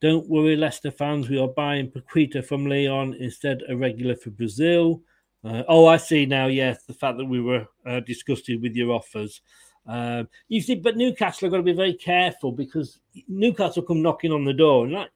[0.00, 1.28] don't worry, Leicester fans.
[1.28, 5.02] We are buying Paqueta from Lyon instead a regular for Brazil.
[5.44, 6.46] Uh, oh, I see now.
[6.46, 9.40] Yes, the fact that we were uh, disgusted with your offers.
[9.86, 14.32] Um, you see, but Newcastle have going to be very careful because Newcastle come knocking
[14.32, 15.10] on the door and like,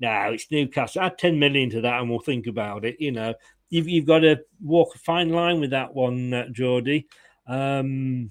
[0.00, 1.02] no, it's Newcastle.
[1.02, 2.96] Add ten million to that, and we'll think about it.
[3.00, 3.34] You know,
[3.70, 7.08] you've you've got to walk a fine line with that one, uh, Geordie.
[7.46, 8.30] Um,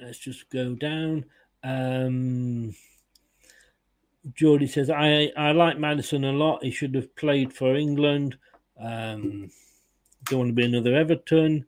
[0.00, 1.26] let's just go down.
[1.62, 2.74] Um,
[4.34, 6.64] Geordie says, I, I like Maddison a lot.
[6.64, 8.36] He should have played for England.
[8.80, 9.50] Um,
[10.26, 11.64] don't want to be another Everton.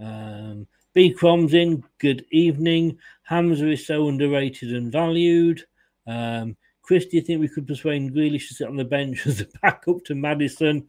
[0.00, 1.12] Um, B.
[1.12, 1.82] Crom's in.
[1.98, 2.98] Good evening.
[3.22, 5.62] Hamza is so underrated and valued.
[6.06, 9.40] Um, Chris, do you think we could persuade Grealish to sit on the bench as
[9.40, 10.86] a backup to Maddison?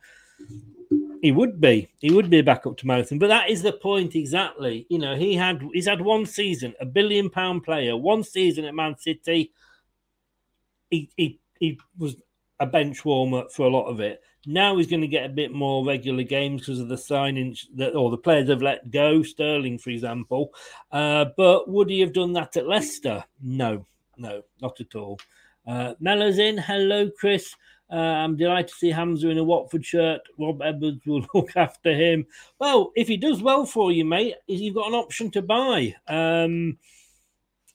[1.22, 1.90] He would be.
[2.00, 3.18] He would be a backup to Maddison.
[3.18, 4.86] But that is the point exactly.
[4.90, 8.76] You know, he had he's had one season, a billion pound player, one season at
[8.76, 9.52] Man City
[10.96, 12.16] he, he, he was
[12.60, 14.22] a bench warmer for a lot of it.
[14.48, 17.96] Now he's going to get a bit more regular games because of the signings that
[17.96, 19.24] or the players have let go.
[19.24, 20.54] Sterling, for example.
[20.92, 23.24] Uh, but would he have done that at Leicester?
[23.42, 23.86] No,
[24.18, 25.20] no, not at all.
[25.68, 26.58] Uh, Mellor's in.
[26.58, 27.56] Hello, Chris.
[27.92, 30.22] Uh, I'm delighted to see Hamza in a Watford shirt.
[30.40, 32.26] Rob Edwards will look after him.
[32.60, 35.96] Well, if he does well for you, mate, you've got an option to buy.
[36.08, 36.78] Um,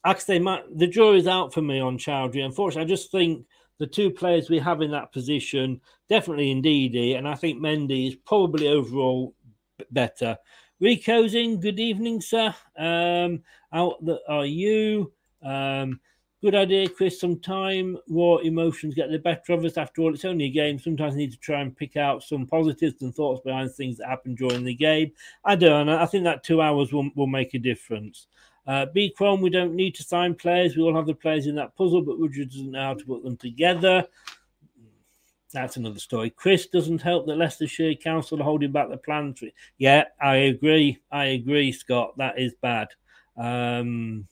[0.04, 2.44] Actually, my, the jury's out for me on Choudhury.
[2.44, 3.44] Unfortunately, I just think
[3.78, 8.14] the two players we have in that position, definitely Ndidi, and I think Mendy is
[8.14, 9.34] probably overall
[9.90, 10.38] better.
[10.80, 11.60] Rico's in.
[11.60, 12.54] Good evening, sir.
[12.78, 13.98] Um, how
[14.28, 15.12] are you?
[15.42, 16.00] Um,
[16.42, 17.20] good idea, Chris.
[17.20, 17.40] Some
[18.08, 19.76] raw emotions get the better of us.
[19.76, 20.78] After all, it's only a game.
[20.78, 24.08] Sometimes you need to try and pick out some positives and thoughts behind things that
[24.08, 25.12] happen during the game.
[25.44, 25.90] I don't.
[25.90, 28.26] I think that two hours will, will make a difference.
[28.70, 30.76] Uh, B Chrome, we don't need to sign players.
[30.76, 33.24] We all have the players in that puzzle, but Woodward doesn't know how to put
[33.24, 34.06] them together.
[35.52, 36.30] That's another story.
[36.30, 39.42] Chris doesn't help that Leicestershire Council are holding back the plans.
[39.76, 41.00] Yeah, I agree.
[41.10, 42.16] I agree, Scott.
[42.18, 42.90] That is bad.
[43.36, 44.28] Um,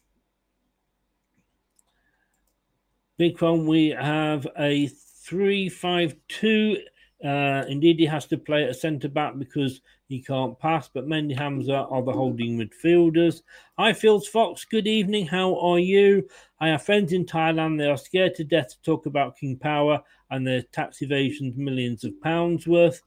[3.34, 6.76] Chrome, we have a 3 5 2.
[7.24, 11.36] Uh, indeed, he has to play at centre back because he can't pass, but Mendy
[11.36, 13.42] Hamza are the holding midfielders.
[13.78, 14.64] Hi, Fields Fox.
[14.64, 15.26] Good evening.
[15.26, 16.26] How are you?
[16.60, 17.76] I have friends in Thailand.
[17.76, 22.04] They are scared to death to talk about King Power and their tax evasions, millions
[22.04, 23.02] of pounds worth.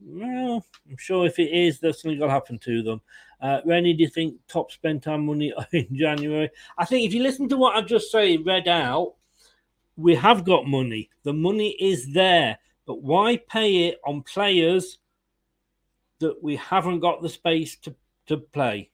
[0.00, 3.00] Well, I'm sure if it is, there's something will happen to them.
[3.40, 6.50] Uh, Rennie, do you think top spent our money in January?
[6.78, 9.14] I think if you listen to what I've just say, read out,
[9.96, 11.10] we have got money.
[11.24, 14.98] The money is there, but why pay it on players
[16.20, 17.94] that we haven't got the space to,
[18.26, 18.90] to play.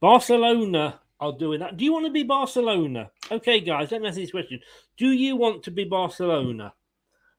[0.00, 1.76] Barcelona are doing that.
[1.76, 3.10] Do you want to be Barcelona?
[3.30, 4.60] Okay, guys, let me ask this question.
[4.96, 6.72] Do you want to be Barcelona?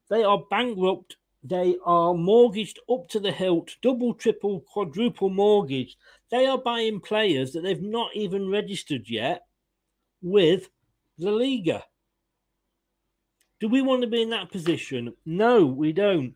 [0.09, 1.17] They are bankrupt.
[1.43, 5.97] They are mortgaged up to the hilt, double, triple, quadruple mortgage.
[6.29, 9.41] They are buying players that they've not even registered yet
[10.21, 10.69] with
[11.17, 11.83] the Liga.
[13.59, 15.13] Do we want to be in that position?
[15.25, 16.35] No, we don't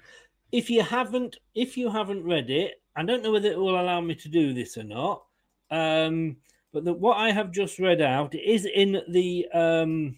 [0.55, 3.99] if you haven't if you haven't read it, I don't know whether it will allow
[3.99, 5.23] me to do this or not.
[5.69, 6.37] Um,
[6.71, 9.47] but the, what I have just read out is in the.
[9.53, 10.17] Um,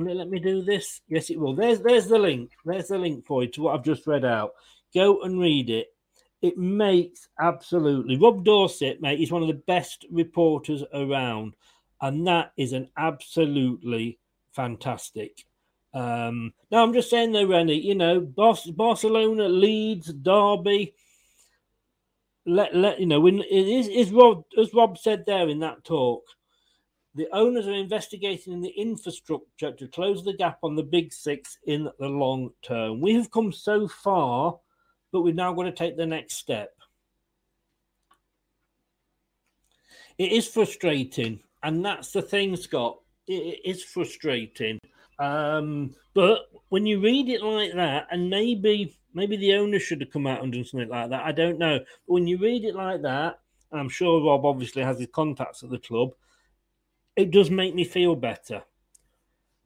[0.00, 1.00] let me do this.
[1.06, 1.54] Yes, it will.
[1.54, 2.50] There's there's the link.
[2.64, 4.50] There's the link for you to what I've just read out.
[4.92, 5.86] Go and read it.
[6.40, 9.20] It makes absolutely Rob Dorsett, mate.
[9.20, 11.54] He's one of the best reporters around,
[12.00, 14.18] and that is an absolutely
[14.50, 15.44] fantastic
[15.94, 20.94] um, now I'm just saying though, Rennie, you know, Barcelona, Leeds, Derby.
[22.44, 25.84] Let let you know when it is is Rob as Rob said there in that
[25.84, 26.24] talk.
[27.14, 31.58] The owners are investigating in the infrastructure to close the gap on the big six
[31.66, 33.00] in the long term.
[33.00, 34.58] We have come so far
[35.12, 36.74] but we've now got to take the next step.
[40.18, 42.98] It is frustrating, and that's the thing, Scott.
[43.26, 44.78] It is frustrating.
[45.18, 50.10] Um, but when you read it like that, and maybe maybe the owner should have
[50.10, 51.24] come out and done something like that.
[51.24, 51.78] I don't know.
[51.78, 53.40] But when you read it like that,
[53.70, 56.12] and I'm sure Rob obviously has his contacts at the club,
[57.16, 58.62] it does make me feel better.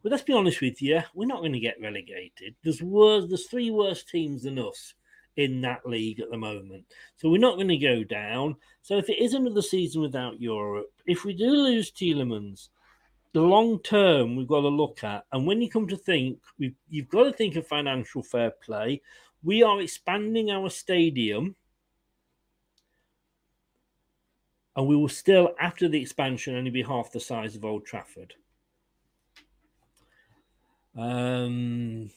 [0.02, 2.54] But let's be honest with you, we're not going to get relegated.
[2.62, 4.94] There's worse, there's three worse teams than us
[5.36, 6.84] in that league at the moment.
[7.16, 8.56] So we're not going to go down.
[8.82, 12.68] So if it is another season without Europe, if we do lose Tielemans,
[13.32, 15.24] the long term we've got to look at.
[15.32, 16.38] And when you come to think,
[16.88, 19.02] you've got to think of financial fair play.
[19.42, 21.56] We are expanding our stadium.
[24.74, 28.34] And we will still, after the expansion, only be half the size of Old Trafford.
[30.96, 32.10] Um,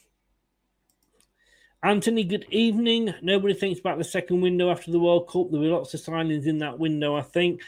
[1.81, 3.13] Anthony, good evening.
[3.21, 5.51] Nobody thinks about the second window after the World Cup.
[5.51, 7.61] There were lots of signings in that window, I think.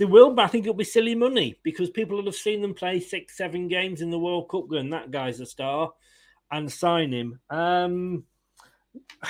[0.00, 2.72] There will, but I think it'll be silly money because people will have seen them
[2.72, 5.92] play six, seven games in the World Cup going, that guy's a star,
[6.50, 7.38] and sign him.
[7.50, 8.24] Um,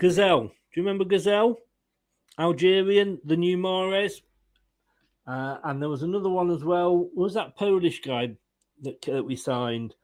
[0.00, 0.48] Ghezzal.
[0.48, 1.58] Do you remember Ghezzal?
[2.40, 4.14] Algerian, the new Mahrez,
[5.24, 7.08] Uh, and there was another one as well.
[7.14, 8.32] Was that Polish guy
[8.82, 9.94] that, that we signed?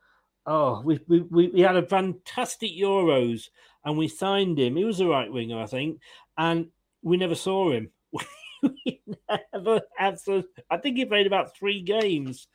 [0.47, 3.49] Oh, we, we, we had a fantastic Euros
[3.85, 4.77] and we signed him.
[4.77, 5.99] He was a right winger, I think,
[6.39, 6.69] and
[7.03, 7.91] we never saw him.
[8.63, 9.01] we
[9.53, 12.49] never had so, I think he played about three games.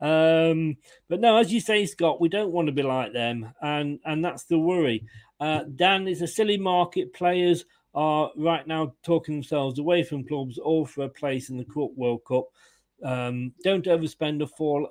[0.00, 0.76] Um,
[1.08, 4.24] but no, as you say, Scott, we don't want to be like them, and and
[4.24, 5.06] that's the worry.
[5.40, 7.12] Uh, Dan is a silly market.
[7.12, 7.64] Players
[7.94, 12.22] are right now talking themselves away from clubs, all for a place in the World
[12.26, 12.46] Cup.
[13.02, 14.88] Um, don't overspend or fall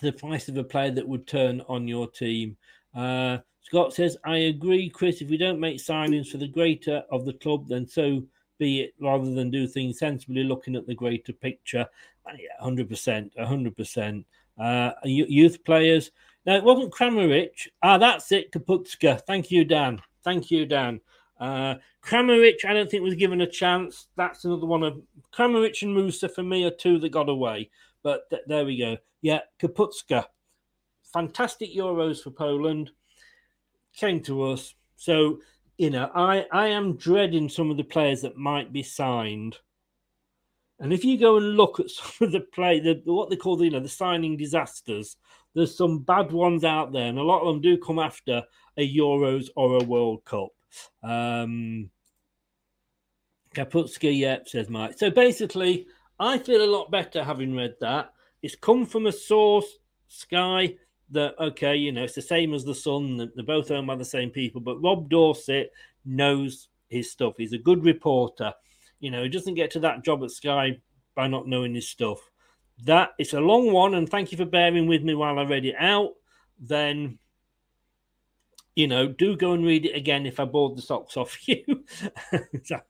[0.00, 2.56] the price of a player that would turn on your team.
[2.94, 5.20] Uh, Scott says, I agree, Chris.
[5.20, 8.22] If we don't make signings for the greater of the club, then so
[8.58, 11.86] be it, rather than do things sensibly, looking at the greater picture.
[12.26, 14.24] Uh, yeah, 100%, 100%.
[14.58, 16.10] Uh, youth players.
[16.44, 17.68] Now, it wasn't Kramaric.
[17.82, 19.20] Ah, that's it, Kapustka.
[19.26, 20.00] Thank you, Dan.
[20.24, 21.00] Thank you, Dan.
[21.38, 24.08] Uh, Kramaric, I don't think was given a chance.
[24.16, 25.00] That's another one of
[25.32, 27.70] Kramaric and Musa for me are two that got away.
[28.02, 28.96] But th- there we go.
[29.20, 30.24] Yeah, Kapustka.
[31.12, 32.90] Fantastic Euros for Poland.
[33.94, 34.74] Came to us.
[34.96, 35.40] So,
[35.78, 39.56] you know, I, I am dreading some of the players that might be signed.
[40.80, 43.56] And if you go and look at some of the play, the, what they call
[43.56, 45.16] the, you know, the signing disasters,
[45.54, 48.42] there's some bad ones out there, and a lot of them do come after
[48.76, 50.50] a Euros or a World Cup.
[51.02, 51.90] Um,
[53.54, 54.98] Kapustka, yeah, says Mike.
[54.98, 55.86] So basically,
[56.18, 58.12] I feel a lot better having read that.
[58.42, 60.74] It's come from a source, Sky,
[61.10, 63.30] that, okay, you know, it's the same as the Sun.
[63.34, 64.60] They're both owned by the same people.
[64.60, 65.72] But Rob Dorsett
[66.04, 67.34] knows his stuff.
[67.36, 68.52] He's a good reporter.
[69.00, 70.78] You know, he doesn't get to that job at Sky
[71.14, 72.18] by not knowing his stuff.
[72.84, 75.64] That it's a long one, and thank you for bearing with me while I read
[75.64, 76.12] it out.
[76.60, 77.18] Then
[78.78, 81.84] you know, do go and read it again if I bored the socks off you.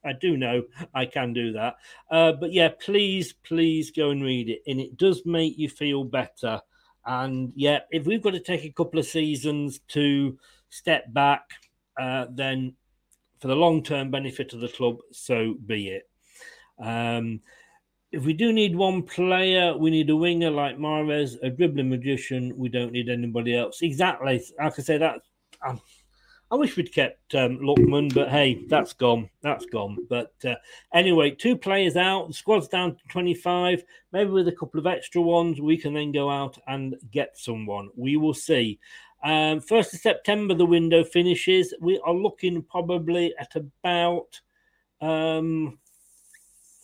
[0.05, 1.77] I do know I can do that.
[2.11, 4.61] Uh, but yeah, please, please go and read it.
[4.67, 6.61] And it does make you feel better.
[7.09, 10.39] And yeah, if we've got to take a couple of seasons to
[10.69, 11.41] step back,
[11.99, 12.77] uh, then
[13.41, 16.03] for the long term benefit of the club, so be it.
[16.79, 17.41] Um,
[18.13, 22.53] if we do need one player, we need a winger like Mahrez, a dribbling magician.
[22.57, 23.81] We don't need anybody else.
[23.81, 24.45] Exactly.
[24.59, 25.21] Like I say, that
[26.51, 29.29] I wish we'd kept um, Lookman, but hey, that's gone.
[29.43, 29.99] That's gone.
[30.09, 30.55] But uh,
[30.95, 32.29] anyway, two players out.
[32.29, 33.85] The squad's down to 25.
[34.13, 37.91] Maybe with a couple of extra ones, we can then go out and get someone.
[37.97, 38.79] We will see.
[39.23, 41.75] Um, 1st of September, the window finishes.
[41.81, 44.41] We are looking probably at about
[45.03, 45.79] um,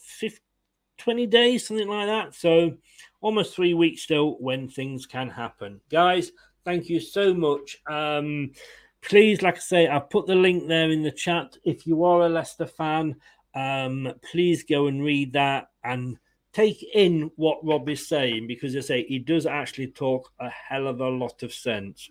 [0.02, 0.40] 50,
[0.98, 2.34] 20 days, something like that.
[2.34, 2.76] So
[3.22, 5.80] almost three weeks still when things can happen.
[5.88, 6.32] Guys,
[6.64, 7.76] Thank you so much.
[7.86, 8.52] Um,
[9.04, 11.56] please, like I say, I've put the link there in the chat.
[11.64, 13.16] If you are a Leicester fan,
[13.54, 16.18] um, please go and read that and
[16.52, 20.86] take in what Rob is saying because I say he does actually talk a hell
[20.86, 22.08] of a lot of sense.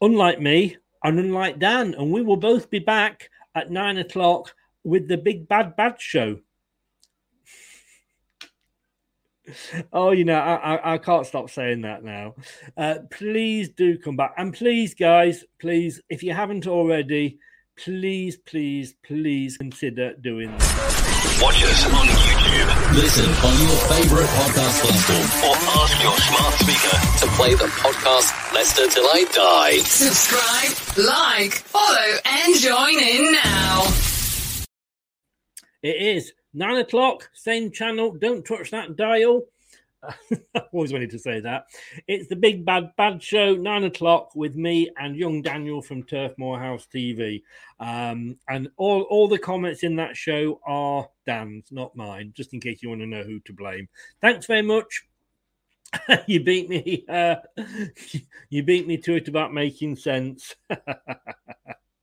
[0.00, 5.08] Unlike me and unlike Dan, and we will both be back at nine o'clock with
[5.08, 6.38] the Big Bad Bad Show
[9.92, 12.34] oh, you know, I, I, I, can't stop saying that now.
[12.76, 14.34] Uh, please do come back.
[14.36, 17.38] And please, guys, please, if you haven't already,
[17.76, 21.40] please, please, please consider doing that.
[21.42, 22.94] Watch us on YouTube YouTube.
[22.94, 28.54] Listen on your favourite podcast platform or ask your smart speaker to play the podcast
[28.54, 29.78] Leicester Till I Die.
[29.78, 33.82] Subscribe, like, follow, and join in now.
[35.82, 38.12] It is nine o'clock, same channel.
[38.12, 39.42] Don't touch that dial.
[40.72, 41.66] Always wanted to say that.
[42.06, 46.32] It's the Big Bad Bad Show, nine o'clock, with me and young Daniel from Turf
[46.38, 47.42] Moorhouse TV.
[47.80, 52.60] Um, and all, all the comments in that show are Dan's, not mine, just in
[52.60, 53.88] case you want to know who to blame.
[54.20, 55.04] Thanks very much.
[56.26, 57.04] you beat me.
[57.08, 57.36] Uh,
[58.48, 60.54] you beat me to it about making sense.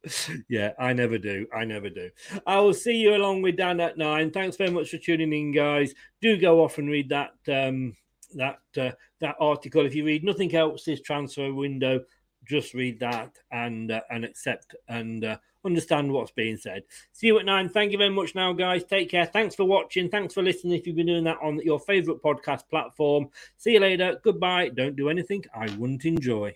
[0.50, 1.48] yeah, I never do.
[1.54, 2.10] I never do.
[2.46, 4.32] I will see you along with Dan at nine.
[4.32, 5.94] Thanks very much for tuning in, guys.
[6.22, 7.96] Do go off and read that um,
[8.36, 9.86] that uh, that article.
[9.86, 12.02] If you read nothing else this transfer window,
[12.46, 16.84] just read that and uh, and accept and uh, understand what's being said.
[17.12, 17.70] See you at nine.
[17.70, 18.84] Thank you very much, now, guys.
[18.84, 19.26] Take care.
[19.26, 20.10] Thanks for watching.
[20.10, 20.74] Thanks for listening.
[20.74, 24.20] If you've been doing that on your favorite podcast platform, see you later.
[24.24, 24.70] Goodbye.
[24.70, 26.56] Don't do anything I wouldn't enjoy.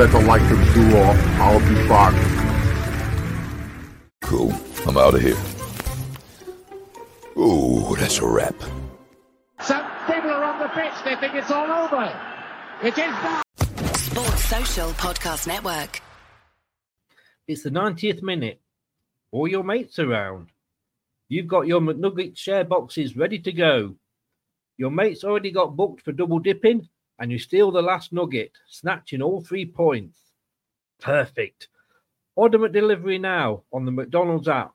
[0.00, 1.02] Better like the duo.
[1.44, 2.14] I'll be back.
[4.22, 4.50] Cool.
[4.86, 5.36] I'm out of here.
[7.36, 8.58] Ooh, that's a wrap.
[9.60, 10.94] Some people are on the pitch.
[11.04, 12.06] They think it's all over.
[12.82, 13.44] It is not.
[13.98, 16.00] Sports Social Podcast Network.
[17.46, 18.58] It's the 90th minute.
[19.32, 20.48] All your mates around.
[21.28, 23.96] You've got your McNugget share boxes ready to go.
[24.78, 26.88] Your mate's already got booked for double dipping,
[27.20, 30.18] and you steal the last nugget, snatching all three points.
[31.00, 31.68] Perfect.
[32.34, 34.72] Order McDelivery now on the McDonald's app.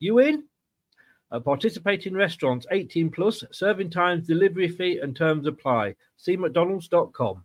[0.00, 0.44] You in?
[1.32, 5.94] At participating restaurants 18 plus, serving times, delivery fee, and terms apply.
[6.16, 7.44] See McDonald's.com.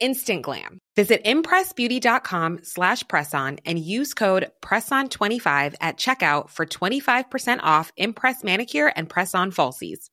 [0.00, 0.78] Instant glam.
[0.96, 8.92] Visit impressbeauty.com slash presson and use code PRESSON25 at checkout for 25% off Impress Manicure
[8.94, 10.10] and Press-On Falsies.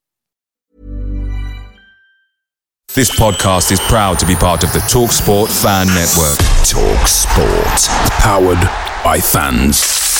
[2.93, 6.37] This podcast is proud to be part of the TalkSport Fan Network.
[6.67, 8.11] Talk Sport.
[8.19, 8.59] Powered
[9.01, 10.10] by fans.